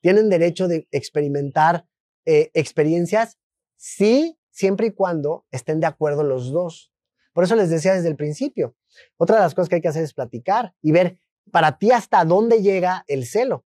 Tienen 0.02 0.28
derecho 0.28 0.68
de 0.68 0.86
experimentar 0.92 1.88
eh, 2.26 2.52
experiencias, 2.54 3.40
sí, 3.74 4.38
siempre 4.52 4.86
y 4.86 4.92
cuando 4.92 5.46
estén 5.50 5.80
de 5.80 5.88
acuerdo 5.88 6.22
los 6.22 6.52
dos. 6.52 6.92
Por 7.32 7.42
eso 7.42 7.56
les 7.56 7.70
decía 7.70 7.92
desde 7.92 8.08
el 8.08 8.16
principio, 8.16 8.76
otra 9.16 9.37
de 9.37 9.42
las 9.42 9.54
cosas 9.54 9.68
que 9.68 9.76
hay 9.76 9.80
que 9.80 9.88
hacer 9.88 10.04
es 10.04 10.14
platicar 10.14 10.74
y 10.82 10.92
ver 10.92 11.18
para 11.50 11.78
ti 11.78 11.90
hasta 11.90 12.24
dónde 12.24 12.62
llega 12.62 13.04
el 13.06 13.26
celo, 13.26 13.64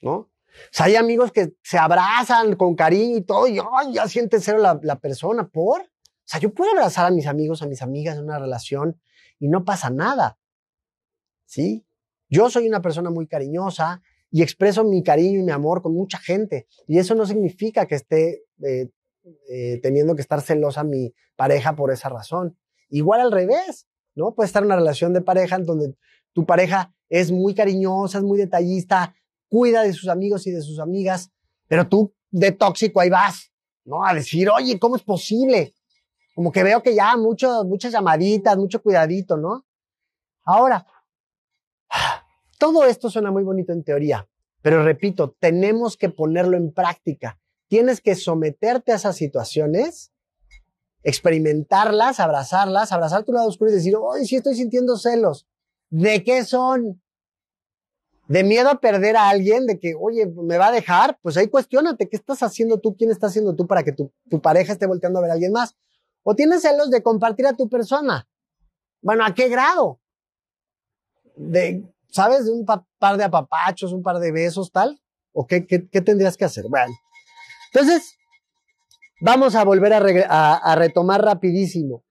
¿no? 0.00 0.14
O 0.14 0.30
sea, 0.70 0.86
hay 0.86 0.96
amigos 0.96 1.32
que 1.32 1.54
se 1.62 1.78
abrazan 1.78 2.54
con 2.56 2.76
cariño 2.76 3.16
y 3.16 3.22
todo, 3.22 3.48
y 3.48 3.60
ya 3.92 4.06
siente 4.06 4.40
celo 4.40 4.58
la, 4.58 4.78
la 4.82 5.00
persona, 5.00 5.48
¿por? 5.48 5.82
O 5.82 6.26
sea, 6.26 6.40
yo 6.40 6.54
puedo 6.54 6.70
abrazar 6.70 7.06
a 7.06 7.10
mis 7.10 7.26
amigos, 7.26 7.62
a 7.62 7.66
mis 7.66 7.82
amigas 7.82 8.16
en 8.16 8.24
una 8.24 8.38
relación 8.38 9.00
y 9.38 9.48
no 9.48 9.64
pasa 9.64 9.90
nada, 9.90 10.38
¿sí? 11.44 11.84
Yo 12.28 12.48
soy 12.50 12.68
una 12.68 12.80
persona 12.80 13.10
muy 13.10 13.26
cariñosa 13.26 14.02
y 14.30 14.42
expreso 14.42 14.84
mi 14.84 15.02
cariño 15.02 15.40
y 15.40 15.42
mi 15.42 15.52
amor 15.52 15.82
con 15.82 15.94
mucha 15.94 16.18
gente, 16.18 16.66
y 16.86 16.98
eso 16.98 17.14
no 17.14 17.26
significa 17.26 17.86
que 17.86 17.96
esté 17.96 18.44
eh, 18.62 18.90
eh, 19.48 19.80
teniendo 19.82 20.14
que 20.14 20.22
estar 20.22 20.40
celosa 20.40 20.84
mi 20.84 21.14
pareja 21.36 21.74
por 21.76 21.92
esa 21.92 22.08
razón. 22.08 22.58
Igual 22.88 23.20
al 23.20 23.32
revés, 23.32 23.86
¿no? 24.14 24.34
Puede 24.34 24.46
estar 24.46 24.64
una 24.64 24.76
relación 24.76 25.12
de 25.12 25.20
pareja 25.20 25.56
en 25.56 25.66
donde 25.66 25.94
tu 26.32 26.44
pareja 26.44 26.92
es 27.08 27.30
muy 27.30 27.54
cariñosa, 27.54 28.18
es 28.18 28.24
muy 28.24 28.38
detallista, 28.38 29.14
cuida 29.48 29.82
de 29.82 29.92
sus 29.92 30.08
amigos 30.08 30.46
y 30.46 30.50
de 30.50 30.62
sus 30.62 30.78
amigas, 30.78 31.30
pero 31.68 31.88
tú 31.88 32.12
de 32.30 32.52
tóxico 32.52 33.00
ahí 33.00 33.10
vas, 33.10 33.52
¿no? 33.84 34.04
A 34.04 34.14
decir, 34.14 34.50
oye, 34.50 34.78
¿cómo 34.78 34.96
es 34.96 35.02
posible? 35.02 35.74
Como 36.34 36.50
que 36.50 36.64
veo 36.64 36.82
que 36.82 36.94
ya 36.94 37.16
mucho, 37.16 37.64
muchas 37.64 37.92
llamaditas, 37.92 38.56
mucho 38.56 38.82
cuidadito, 38.82 39.36
¿no? 39.36 39.64
Ahora, 40.42 40.86
todo 42.58 42.84
esto 42.84 43.08
suena 43.08 43.30
muy 43.30 43.44
bonito 43.44 43.72
en 43.72 43.84
teoría, 43.84 44.28
pero 44.62 44.82
repito, 44.82 45.36
tenemos 45.38 45.96
que 45.96 46.08
ponerlo 46.08 46.56
en 46.56 46.72
práctica. 46.72 47.38
Tienes 47.68 48.00
que 48.00 48.14
someterte 48.14 48.92
a 48.92 48.96
esas 48.96 49.16
situaciones 49.16 50.13
experimentarlas, 51.04 52.18
abrazarlas, 52.18 52.90
abrazar 52.90 53.24
tu 53.24 53.32
lado 53.32 53.46
oscuro 53.46 53.70
y 53.70 53.74
decir, 53.74 53.94
hoy 53.96 54.26
sí 54.26 54.36
estoy 54.36 54.56
sintiendo 54.56 54.96
celos. 54.96 55.46
¿De 55.90 56.24
qué 56.24 56.44
son? 56.44 57.00
¿De 58.26 58.42
miedo 58.42 58.70
a 58.70 58.80
perder 58.80 59.16
a 59.16 59.28
alguien? 59.28 59.66
¿De 59.66 59.78
que, 59.78 59.94
oye, 59.94 60.26
me 60.26 60.56
va 60.56 60.68
a 60.68 60.72
dejar? 60.72 61.18
Pues 61.20 61.36
ahí 61.36 61.48
cuestionate, 61.48 62.08
¿qué 62.08 62.16
estás 62.16 62.42
haciendo 62.42 62.80
tú? 62.80 62.96
¿Quién 62.96 63.10
está 63.10 63.26
haciendo 63.26 63.54
tú 63.54 63.66
para 63.66 63.84
que 63.84 63.92
tu, 63.92 64.10
pareja 64.40 64.72
esté 64.72 64.86
volteando 64.86 65.18
a 65.18 65.22
ver 65.22 65.30
a 65.30 65.34
alguien 65.34 65.52
más? 65.52 65.76
¿O 66.22 66.34
tienes 66.34 66.62
celos 66.62 66.90
de 66.90 67.02
compartir 67.02 67.46
a 67.46 67.52
tu 67.52 67.68
persona? 67.68 68.26
Bueno, 69.02 69.26
¿a 69.26 69.34
qué 69.34 69.50
grado? 69.50 70.00
De, 71.36 71.84
¿sabes? 72.10 72.46
De 72.46 72.52
un 72.52 72.64
par 72.64 73.18
de 73.18 73.24
apapachos, 73.24 73.92
un 73.92 74.02
par 74.02 74.18
de 74.18 74.32
besos, 74.32 74.72
tal. 74.72 74.98
¿O 75.32 75.46
qué, 75.46 75.66
qué 75.66 76.00
tendrías 76.00 76.38
que 76.38 76.46
hacer? 76.46 76.64
Bueno. 76.70 76.94
Entonces, 77.72 78.16
Vamos 79.20 79.54
a 79.54 79.64
volver 79.64 79.92
a, 79.92 80.74
retomar 80.76 81.22
rapidísimo. 81.22 82.04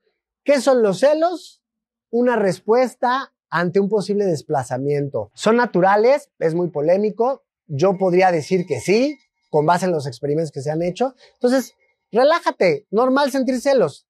¿Qué 0.44 0.62
son 0.62 0.82
los 0.82 1.00
celos? 1.00 1.62
Una 2.10 2.36
respuesta 2.36 3.34
ante 3.50 3.80
un 3.80 3.90
posible 3.90 4.26
desplazamiento. 4.26 5.32
¿Son 5.34 5.58
naturales? 5.58 6.32
Es 6.40 6.56
muy 6.56 6.70
polémico. 6.70 7.44
Yo 7.68 7.98
podría 7.98 8.32
decir 8.32 8.66
que 8.66 8.80
sí, 8.80 9.18
con 9.50 9.66
base 9.66 9.86
en 9.86 9.92
los 9.92 10.08
experimentos 10.08 10.52
que 10.52 10.62
se 10.62 10.72
han 10.72 10.82
hecho. 10.82 11.14
Entonces, 11.34 11.74
relájate, 12.12 12.88
normal 12.90 13.32
sentir 13.32 13.60
celos. 13.60 14.08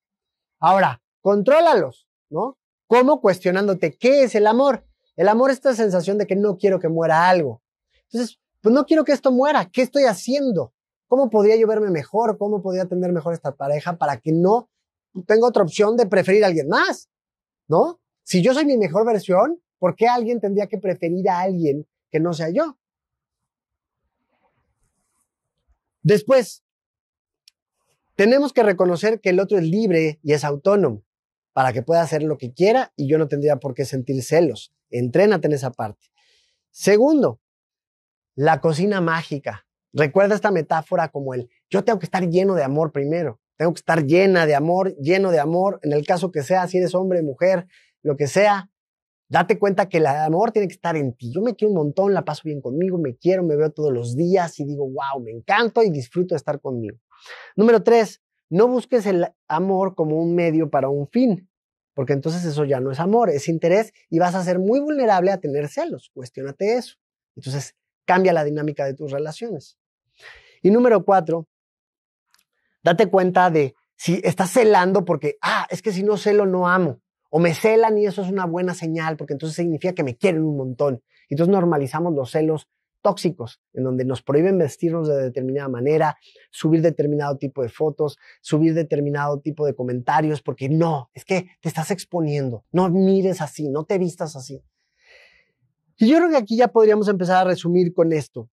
Ahora, 0.59 1.01
contrólalos, 1.21 2.07
¿no? 2.29 2.57
¿Cómo? 2.87 3.21
Cuestionándote, 3.21 3.97
¿qué 3.97 4.23
es 4.23 4.35
el 4.35 4.47
amor? 4.47 4.85
El 5.15 5.27
amor 5.27 5.51
es 5.51 5.57
esta 5.57 5.73
sensación 5.73 6.17
de 6.17 6.27
que 6.27 6.35
no 6.35 6.57
quiero 6.57 6.79
que 6.79 6.89
muera 6.89 7.27
algo. 7.27 7.61
Entonces, 8.11 8.39
pues 8.61 8.73
no 8.73 8.85
quiero 8.85 9.03
que 9.03 9.11
esto 9.11 9.31
muera. 9.31 9.69
¿Qué 9.69 9.81
estoy 9.81 10.03
haciendo? 10.03 10.72
¿Cómo 11.13 11.29
podría 11.29 11.55
yo 11.57 11.67
verme 11.67 11.91
mejor? 11.91 12.39
¿Cómo 12.39 12.63
podría 12.63 12.85
tener 12.85 13.11
mejor 13.11 13.35
esta 13.35 13.55
pareja 13.55 13.99
para 13.99 14.17
que 14.17 14.31
no 14.31 14.71
tenga 15.27 15.45
otra 15.47 15.61
opción 15.61 15.95
de 15.95 16.07
preferir 16.07 16.43
a 16.43 16.47
alguien 16.47 16.67
más? 16.67 17.07
¿No? 17.67 18.01
Si 18.23 18.41
yo 18.41 18.55
soy 18.55 18.65
mi 18.65 18.77
mejor 18.77 19.05
versión, 19.05 19.61
¿por 19.77 19.95
qué 19.95 20.07
alguien 20.07 20.41
tendría 20.41 20.65
que 20.65 20.79
preferir 20.79 21.29
a 21.29 21.41
alguien 21.41 21.87
que 22.09 22.19
no 22.19 22.33
sea 22.33 22.49
yo? 22.49 22.79
Después, 26.01 26.63
tenemos 28.15 28.51
que 28.51 28.63
reconocer 28.63 29.21
que 29.21 29.29
el 29.29 29.39
otro 29.39 29.59
es 29.59 29.65
libre 29.65 30.19
y 30.23 30.33
es 30.33 30.43
autónomo 30.43 31.03
para 31.53 31.73
que 31.73 31.83
pueda 31.83 32.01
hacer 32.01 32.23
lo 32.23 32.39
que 32.39 32.53
quiera 32.53 32.91
y 32.95 33.07
yo 33.07 33.19
no 33.19 33.27
tendría 33.27 33.57
por 33.57 33.75
qué 33.75 33.85
sentir 33.85 34.23
celos. 34.23 34.73
Entrénate 34.89 35.45
en 35.45 35.53
esa 35.53 35.69
parte. 35.69 36.07
Segundo, 36.71 37.39
la 38.33 38.61
cocina 38.61 38.99
mágica. 38.99 39.67
Recuerda 39.93 40.33
esta 40.33 40.51
metáfora 40.51 41.09
como 41.09 41.35
el, 41.35 41.49
yo 41.69 41.83
tengo 41.83 41.99
que 41.99 42.05
estar 42.05 42.27
lleno 42.27 42.55
de 42.55 42.63
amor 42.63 42.91
primero, 42.91 43.39
tengo 43.57 43.73
que 43.73 43.79
estar 43.79 44.03
llena 44.03 44.47
de 44.47 44.55
amor, 44.55 44.95
lleno 44.95 45.31
de 45.31 45.39
amor, 45.39 45.79
en 45.83 45.93
el 45.93 46.05
caso 46.05 46.31
que 46.31 46.41
sea, 46.41 46.67
si 46.67 46.79
eres 46.79 46.95
hombre, 46.95 47.21
mujer, 47.21 47.67
lo 48.01 48.17
que 48.17 48.25
sea, 48.25 48.71
date 49.29 49.59
cuenta 49.59 49.89
que 49.89 49.97
el 49.97 50.07
amor 50.07 50.51
tiene 50.51 50.67
que 50.67 50.73
estar 50.73 50.97
en 50.97 51.13
ti. 51.13 51.31
Yo 51.31 51.41
me 51.41 51.55
quiero 51.55 51.71
un 51.71 51.77
montón, 51.77 52.13
la 52.13 52.25
paso 52.25 52.41
bien 52.45 52.59
conmigo, 52.59 52.97
me 52.97 53.15
quiero, 53.15 53.43
me 53.43 53.55
veo 53.55 53.71
todos 53.71 53.93
los 53.93 54.15
días 54.15 54.59
y 54.59 54.65
digo, 54.65 54.85
wow, 54.85 55.23
me 55.23 55.31
encanto 55.31 55.83
y 55.83 55.91
disfruto 55.91 56.33
de 56.33 56.37
estar 56.37 56.59
conmigo. 56.59 56.97
Número 57.55 57.83
tres, 57.83 58.21
no 58.49 58.67
busques 58.67 59.05
el 59.05 59.27
amor 59.47 59.95
como 59.95 60.21
un 60.21 60.35
medio 60.35 60.69
para 60.69 60.89
un 60.89 61.07
fin, 61.07 61.49
porque 61.93 62.13
entonces 62.13 62.43
eso 62.45 62.65
ya 62.65 62.79
no 62.79 62.91
es 62.91 62.99
amor, 62.99 63.29
es 63.29 63.47
interés 63.47 63.93
y 64.09 64.19
vas 64.19 64.33
a 64.33 64.43
ser 64.43 64.57
muy 64.57 64.79
vulnerable 64.79 65.31
a 65.31 65.39
tener 65.39 65.67
celos. 65.67 66.09
Cuestiónate 66.13 66.75
eso. 66.77 66.95
Entonces, 67.35 67.75
cambia 68.05 68.33
la 68.33 68.43
dinámica 68.43 68.85
de 68.85 68.93
tus 68.93 69.11
relaciones. 69.11 69.77
Y 70.63 70.71
número 70.71 71.05
cuatro, 71.05 71.47
date 72.83 73.07
cuenta 73.09 73.51
de 73.51 73.75
si 73.95 74.19
estás 74.23 74.49
celando 74.49 75.05
porque, 75.05 75.37
ah, 75.41 75.67
es 75.69 75.81
que 75.81 75.91
si 75.91 76.03
no 76.03 76.17
celo 76.17 76.45
no 76.45 76.67
amo. 76.67 77.01
O 77.29 77.39
me 77.39 77.53
celan 77.53 77.97
y 77.97 78.05
eso 78.05 78.21
es 78.21 78.29
una 78.29 78.45
buena 78.45 78.73
señal 78.73 79.17
porque 79.17 79.33
entonces 79.33 79.55
significa 79.55 79.93
que 79.93 80.03
me 80.03 80.15
quieren 80.17 80.43
un 80.43 80.57
montón. 80.57 81.03
Entonces 81.29 81.51
normalizamos 81.51 82.13
los 82.13 82.31
celos 82.31 82.67
tóxicos, 83.01 83.61
en 83.73 83.83
donde 83.83 84.05
nos 84.05 84.21
prohíben 84.21 84.57
vestirnos 84.57 85.07
de 85.07 85.15
determinada 85.21 85.67
manera, 85.67 86.17
subir 86.49 86.81
determinado 86.81 87.37
tipo 87.37 87.61
de 87.61 87.69
fotos, 87.69 88.17
subir 88.41 88.73
determinado 88.73 89.41
tipo 89.41 89.65
de 89.65 89.75
comentarios, 89.75 90.41
porque 90.41 90.69
no, 90.69 91.09
es 91.13 91.25
que 91.25 91.47
te 91.59 91.67
estás 91.67 91.91
exponiendo, 91.91 92.63
no 92.71 92.89
mires 92.89 93.41
así, 93.41 93.67
no 93.67 93.83
te 93.83 93.97
vistas 93.97 94.35
así. 94.37 94.63
Y 95.97 96.07
yo 96.07 96.17
creo 96.17 96.29
que 96.29 96.37
aquí 96.37 96.55
ya 96.55 96.69
podríamos 96.69 97.07
empezar 97.09 97.45
a 97.45 97.49
resumir 97.49 97.93
con 97.93 98.13
esto. 98.13 98.49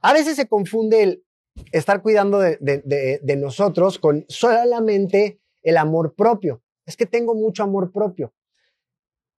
A 0.00 0.12
veces 0.12 0.36
se 0.36 0.48
confunde 0.48 1.02
el 1.02 1.24
estar 1.72 2.02
cuidando 2.02 2.38
de, 2.38 3.36
nosotros 3.38 3.98
con 3.98 4.24
solamente 4.28 5.40
el 5.62 5.76
amor 5.76 6.14
propio. 6.14 6.62
Es 6.86 6.96
que 6.96 7.06
tengo 7.06 7.34
mucho 7.34 7.62
amor 7.62 7.92
propio. 7.92 8.34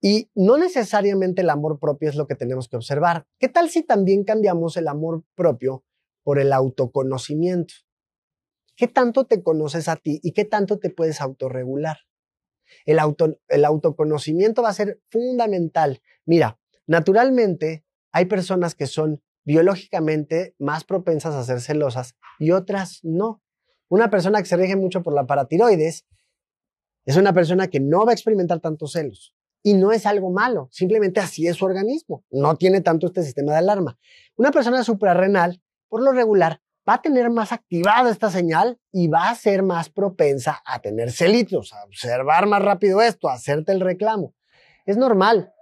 Y 0.00 0.30
no 0.34 0.56
necesariamente 0.56 1.42
el 1.42 1.50
amor 1.50 1.78
propio 1.78 2.08
es 2.08 2.16
lo 2.16 2.26
que 2.26 2.34
tenemos 2.34 2.68
que 2.68 2.76
observar. 2.76 3.26
¿Qué 3.38 3.48
tal 3.48 3.70
si 3.70 3.82
también 3.82 4.24
cambiamos 4.24 4.76
el 4.76 4.88
amor 4.88 5.24
propio 5.34 5.84
por 6.24 6.38
el 6.38 6.52
autoconocimiento? 6.52 7.74
¿Qué 8.76 8.88
tanto 8.88 9.26
te 9.26 9.42
conoces 9.42 9.88
a 9.88 9.96
ti 9.96 10.18
y 10.22 10.32
qué 10.32 10.44
tanto 10.44 10.78
te 10.78 10.90
puedes 10.90 11.20
autorregular? 11.20 11.98
El, 12.84 12.98
auto, 12.98 13.38
el 13.48 13.64
autoconocimiento 13.64 14.62
va 14.62 14.70
a 14.70 14.74
ser 14.74 15.00
fundamental. 15.10 16.00
Mira, 16.24 16.58
naturalmente 16.86 17.84
hay 18.12 18.24
personas 18.24 18.74
que 18.74 18.86
son 18.86 19.22
biológicamente 19.44 20.54
más 20.58 20.84
propensas 20.84 21.34
a 21.34 21.44
ser 21.44 21.60
celosas 21.60 22.16
y 22.38 22.52
otras 22.52 23.00
no. 23.02 23.42
Una 23.88 24.10
persona 24.10 24.40
que 24.40 24.46
se 24.46 24.56
rige 24.56 24.76
mucho 24.76 25.02
por 25.02 25.14
la 25.14 25.26
paratiroides 25.26 26.06
es 27.04 27.16
una 27.16 27.32
persona 27.32 27.68
que 27.68 27.80
no 27.80 28.04
va 28.04 28.12
a 28.12 28.14
experimentar 28.14 28.60
tantos 28.60 28.92
celos. 28.92 29.34
Y 29.64 29.74
no 29.74 29.92
es 29.92 30.06
algo 30.06 30.30
malo, 30.30 30.68
simplemente 30.72 31.20
así 31.20 31.46
es 31.46 31.56
su 31.56 31.64
organismo. 31.64 32.24
No 32.30 32.56
tiene 32.56 32.80
tanto 32.80 33.06
este 33.06 33.22
sistema 33.22 33.52
de 33.52 33.58
alarma. 33.58 33.98
Una 34.36 34.50
persona 34.50 34.82
suprarrenal, 34.82 35.62
por 35.88 36.02
lo 36.02 36.12
regular, 36.12 36.60
va 36.88 36.94
a 36.94 37.02
tener 37.02 37.30
más 37.30 37.52
activada 37.52 38.10
esta 38.10 38.30
señal 38.30 38.80
y 38.90 39.06
va 39.06 39.30
a 39.30 39.34
ser 39.36 39.62
más 39.62 39.88
propensa 39.88 40.60
a 40.66 40.80
tener 40.80 41.12
celitos, 41.12 41.72
a 41.72 41.84
observar 41.84 42.46
más 42.46 42.62
rápido 42.62 43.00
esto, 43.02 43.28
a 43.28 43.34
hacerte 43.34 43.70
el 43.72 43.80
reclamo. 43.80 44.34
Es 44.84 44.96
normal. 44.96 45.52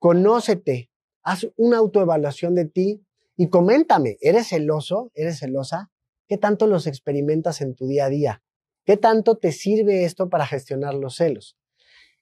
Conócete, 0.00 0.90
haz 1.22 1.46
una 1.56 1.78
autoevaluación 1.78 2.54
de 2.54 2.64
ti 2.64 3.06
y 3.36 3.48
coméntame, 3.48 4.16
¿eres 4.20 4.48
celoso? 4.48 5.10
¿Eres 5.14 5.38
celosa? 5.38 5.90
¿Qué 6.28 6.38
tanto 6.38 6.66
los 6.66 6.86
experimentas 6.86 7.60
en 7.60 7.74
tu 7.74 7.86
día 7.86 8.06
a 8.06 8.08
día? 8.08 8.42
¿Qué 8.84 8.96
tanto 8.96 9.36
te 9.36 9.52
sirve 9.52 10.04
esto 10.04 10.28
para 10.28 10.46
gestionar 10.46 10.94
los 10.94 11.16
celos? 11.16 11.56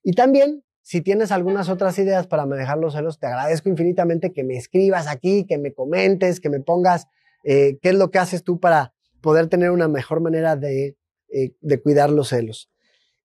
Y 0.02 0.12
también, 0.12 0.64
si 0.80 1.00
tienes 1.00 1.30
algunas 1.30 1.68
otras 1.68 1.98
ideas 1.98 2.26
para 2.26 2.46
manejar 2.46 2.78
los 2.78 2.94
celos, 2.94 3.18
te 3.18 3.26
agradezco 3.26 3.68
infinitamente 3.68 4.32
que 4.32 4.44
me 4.44 4.56
escribas 4.56 5.06
aquí, 5.06 5.44
que 5.46 5.58
me 5.58 5.72
comentes, 5.72 6.40
que 6.40 6.50
me 6.50 6.60
pongas 6.60 7.06
eh, 7.44 7.78
qué 7.82 7.90
es 7.90 7.94
lo 7.94 8.10
que 8.10 8.18
haces 8.18 8.42
tú 8.42 8.58
para 8.58 8.94
poder 9.20 9.48
tener 9.48 9.70
una 9.70 9.88
mejor 9.88 10.20
manera 10.20 10.56
de, 10.56 10.96
eh, 11.28 11.54
de 11.60 11.80
cuidar 11.80 12.10
los 12.10 12.28
celos. 12.28 12.70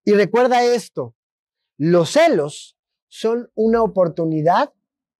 Y 0.04 0.12
recuerda 0.12 0.64
esto, 0.64 1.14
los 1.76 2.10
celos 2.10 2.76
son 3.08 3.50
una 3.54 3.82
oportunidad 3.82 4.72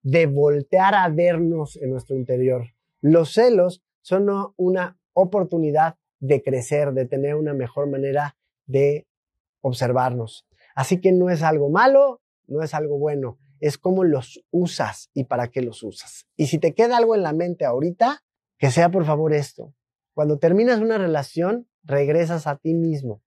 de 0.02 0.26
voltear 0.26 0.94
a 0.94 1.08
vernos 1.08 1.76
en 1.76 1.90
nuestro 1.90 2.16
interior. 2.16 2.66
Los 3.00 3.32
celos 3.32 3.82
son 4.02 4.28
una 4.56 4.98
oportunidad 5.12 5.96
de 6.20 6.42
crecer, 6.42 6.92
de 6.92 7.06
tener 7.06 7.34
una 7.34 7.54
mejor 7.54 7.88
manera 7.88 8.36
de 8.66 9.06
observarnos. 9.60 10.46
Así 10.74 11.00
que 11.00 11.12
no 11.12 11.30
es 11.30 11.42
algo 11.42 11.70
malo, 11.70 12.20
no 12.46 12.62
es 12.62 12.74
algo 12.74 12.98
bueno, 12.98 13.38
es 13.60 13.78
cómo 13.78 14.04
los 14.04 14.44
usas 14.50 15.10
y 15.14 15.24
para 15.24 15.48
qué 15.48 15.62
los 15.62 15.82
usas. 15.82 16.26
Y 16.36 16.46
si 16.46 16.58
te 16.58 16.74
queda 16.74 16.96
algo 16.96 17.14
en 17.14 17.22
la 17.22 17.32
mente 17.32 17.64
ahorita, 17.64 18.22
que 18.58 18.70
sea 18.70 18.90
por 18.90 19.04
favor 19.04 19.32
esto. 19.32 19.74
Cuando 20.14 20.38
terminas 20.38 20.80
una 20.80 20.98
relación, 20.98 21.68
regresas 21.84 22.46
a 22.46 22.56
ti 22.56 22.74
mismo. 22.74 23.22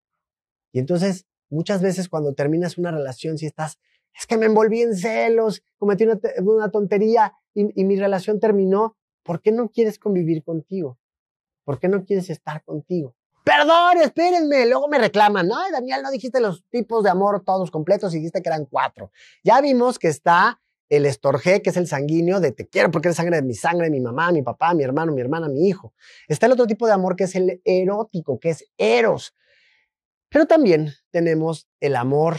Y 0.72 0.80
entonces, 0.80 1.26
muchas 1.50 1.82
veces 1.82 2.10
cuando 2.10 2.34
terminas 2.34 2.78
una 2.78 2.92
relación, 2.92 3.38
si 3.38 3.46
estás, 3.46 3.80
es 4.18 4.28
que 4.28 4.38
me 4.38 4.46
envolví 4.46 4.82
en 4.82 4.96
celos, 4.96 5.64
cometí 5.78 6.06
una, 6.40 6.72
tontería 6.72 7.34
y, 7.54 7.84
mi 7.84 7.96
relación 7.98 8.40
terminó, 8.40 8.98
¿por 9.24 9.42
qué 9.42 9.52
no 9.52 9.70
quieres 9.70 10.00
convivir 10.00 10.44
contigo? 10.44 10.98
¿Por 11.64 11.80
qué 11.80 11.88
no 11.88 12.04
quieres 12.04 12.30
estar 12.30 12.64
contigo? 12.64 13.16
Perdón, 13.44 13.98
espérenme. 14.04 14.68
Luego 14.68 14.88
me 14.88 15.00
reclaman. 15.00 15.48
No, 15.48 15.58
Daniel, 15.72 16.02
no 16.04 16.12
dijiste 16.12 16.40
los 16.40 16.64
tipos 16.70 17.04
de 17.04 17.10
amor 17.10 17.44
todos 17.44 17.72
completos 17.72 18.14
dijiste 18.14 18.42
que 18.42 18.50
eran 18.50 18.66
cuatro. 18.66 19.12
Ya 19.44 19.62
vimos 19.62 19.98
que 19.98 20.08
está 20.08 20.62
el 20.90 21.06
estorgé, 21.06 21.62
que 21.62 21.70
es 21.70 21.78
el 21.78 21.88
sanguíneo 21.88 22.40
de 22.40 22.52
te 22.52 22.68
quiero 22.68 22.92
porque 22.92 23.08
eres 23.08 23.16
sangre 23.16 23.38
de 23.38 23.44
mi 23.44 23.56
sangre, 23.56 23.86
de 23.86 23.92
mi 23.92 24.02
mamá, 24.02 24.32
mi 24.32 24.42
papá, 24.42 24.74
mi 24.74 24.84
hermano, 24.84 25.14
mi 25.14 25.22
hermana, 25.22 25.48
mi 25.48 25.68
hijo. 25.68 25.94
Está 26.28 26.48
el 26.48 26.52
otro 26.52 26.68
tipo 26.68 26.86
de 26.86 26.94
amor 26.94 27.16
que 27.16 27.24
es 27.24 27.36
el 27.36 27.62
erótico, 27.64 28.40
que 28.40 28.50
es 28.50 28.66
eros. 28.78 29.34
Pero 30.30 30.46
también 30.46 30.94
tenemos 31.10 31.68
el 31.80 31.96
amor 31.96 32.38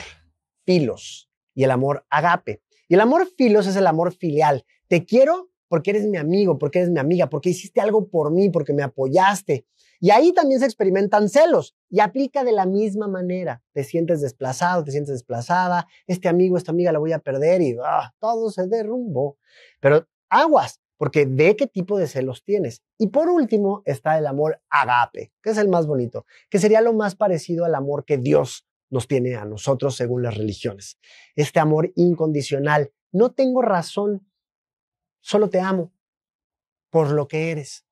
filos 0.65 1.32
y 1.55 1.65
el 1.65 1.71
amor 1.71 2.05
agape. 2.11 2.63
Y 2.89 2.95
el 2.95 3.01
amor 3.01 3.27
filos 3.37 3.67
es 3.67 3.77
el 3.77 3.87
amor 3.87 4.13
filial. 4.13 4.65
Te 4.89 5.05
quiero 5.05 5.51
porque 5.69 5.91
eres 5.91 6.07
mi 6.07 6.19
amigo, 6.19 6.59
porque 6.59 6.81
eres 6.81 6.91
mi 6.91 7.01
amiga, 7.01 7.31
porque 7.31 7.49
hiciste 7.49 7.81
algo 7.81 8.09
por 8.09 8.31
mí, 8.31 8.51
porque 8.51 8.75
me 8.75 8.83
apoyaste. 8.83 9.65
Y 10.01 10.11
ahí 10.11 10.33
también 10.33 10.61
se 10.61 10.67
experimentan 10.67 11.29
celos 11.29 11.75
y 11.89 12.01
aplica 12.01 12.45
de 12.45 12.53
la 12.53 12.67
misma 12.67 13.09
manera. 13.09 13.63
Te 13.73 13.85
sientes 13.85 14.21
desplazado, 14.21 14.85
te 14.85 14.91
sientes 14.91 15.15
desplazada, 15.15 15.87
este 16.07 16.29
amigo, 16.29 16.59
esta 16.59 16.73
amiga 16.73 16.93
la 16.93 16.99
voy 16.99 17.13
a 17.13 17.21
perder 17.21 17.63
y 17.63 17.77
ah, 17.83 18.13
todo 18.19 18.51
se 18.51 18.67
derrumbó. 18.67 19.39
Pero 19.81 20.07
aguas, 20.29 20.81
porque 20.99 21.25
ve 21.25 21.57
qué 21.57 21.67
tipo 21.67 21.99
de 21.99 22.07
celos 22.07 22.45
tienes. 22.45 22.83
Y 22.99 23.07
por 23.07 23.29
último 23.29 23.83
está 23.87 24.19
el 24.19 24.27
amor 24.27 24.61
agape, 24.69 25.33
que 25.43 25.51
es 25.51 25.57
el 25.57 25.69
más 25.69 25.87
bonito, 25.87 26.27
que 26.51 26.59
sería 26.59 26.81
lo 26.81 26.93
más 26.93 27.15
parecido 27.15 27.65
al 27.65 27.75
amor 27.75 28.05
que 28.05 28.19
Dios 28.19 28.67
nos 28.93 29.09
tiene 29.09 29.37
a 29.37 29.47
nosotros 29.47 29.97
según 29.97 30.23
las 30.23 30.37
religiones. 30.37 30.99
Este 31.35 31.59
amor 31.59 31.91
incondicional. 31.97 32.93
No 33.11 33.33
tengo 33.33 33.63
razón, 33.63 34.31
solo 35.21 35.49
te 35.49 35.61
amo 35.61 35.95
por 36.91 37.11
lo 37.11 37.27
que 37.27 37.51
eres. 37.51 37.87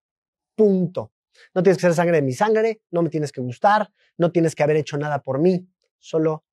Punto. 0.54 1.12
No 1.54 1.62
tienes 1.62 1.78
que 1.78 1.86
ser 1.86 1.94
sangre 1.94 2.16
de 2.16 2.22
mi 2.22 2.34
sangre, 2.34 2.82
no 2.90 3.02
me 3.02 3.08
tienes 3.08 3.32
que 3.32 3.40
gustar, 3.40 3.90
no 4.18 4.30
tienes 4.30 4.54
que 4.54 4.62
haber 4.62 4.76
hecho 4.76 4.98
nada 4.98 5.22
por 5.22 5.38
mí, 5.38 5.66
solo 5.98 6.44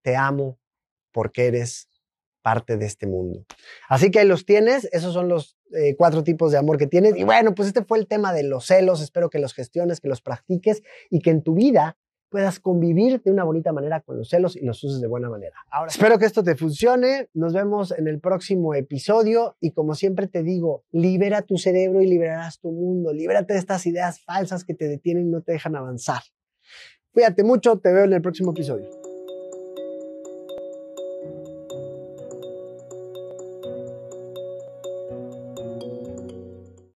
te 0.00 0.16
amo 0.16 0.58
porque 1.12 1.48
eres 1.48 1.86
parte 2.40 2.78
de 2.78 2.86
este 2.86 3.06
mundo. 3.06 3.44
Así 3.90 4.10
que 4.10 4.20
ahí 4.20 4.26
los 4.26 4.46
tienes, 4.46 4.88
esos 4.92 5.12
son 5.12 5.28
los 5.28 5.58
eh, 5.74 5.96
cuatro 5.96 6.24
tipos 6.24 6.50
de 6.50 6.56
amor 6.56 6.78
que 6.78 6.86
tienes. 6.86 7.14
Y 7.16 7.24
bueno, 7.24 7.54
pues 7.54 7.68
este 7.68 7.84
fue 7.84 7.98
el 7.98 8.08
tema 8.08 8.32
de 8.32 8.44
los 8.44 8.64
celos, 8.64 9.02
espero 9.02 9.28
que 9.28 9.38
los 9.38 9.52
gestiones, 9.52 10.00
que 10.00 10.08
los 10.08 10.22
practiques 10.22 10.82
y 11.10 11.20
que 11.20 11.28
en 11.28 11.42
tu 11.42 11.54
vida 11.54 11.98
puedas 12.32 12.58
convivir 12.58 13.22
de 13.22 13.30
una 13.30 13.44
bonita 13.44 13.72
manera 13.72 14.00
con 14.00 14.16
los 14.16 14.30
celos 14.30 14.56
y 14.56 14.64
los 14.64 14.82
uses 14.82 15.00
de 15.00 15.06
buena 15.06 15.28
manera. 15.28 15.54
Ahora, 15.70 15.90
espero 15.90 16.18
que 16.18 16.24
esto 16.24 16.42
te 16.42 16.56
funcione. 16.56 17.28
Nos 17.34 17.52
vemos 17.52 17.92
en 17.92 18.08
el 18.08 18.20
próximo 18.20 18.74
episodio 18.74 19.56
y 19.60 19.72
como 19.72 19.94
siempre 19.94 20.26
te 20.26 20.42
digo, 20.42 20.82
libera 20.90 21.42
tu 21.42 21.58
cerebro 21.58 22.00
y 22.00 22.06
liberarás 22.06 22.58
tu 22.58 22.72
mundo. 22.72 23.12
Libérate 23.12 23.52
de 23.52 23.58
estas 23.58 23.86
ideas 23.86 24.20
falsas 24.24 24.64
que 24.64 24.74
te 24.74 24.88
detienen 24.88 25.28
y 25.28 25.30
no 25.30 25.42
te 25.42 25.52
dejan 25.52 25.76
avanzar. 25.76 26.22
Cuídate 27.12 27.44
mucho, 27.44 27.78
te 27.78 27.92
veo 27.92 28.04
en 28.04 28.14
el 28.14 28.22
próximo 28.22 28.52
episodio. 28.52 29.01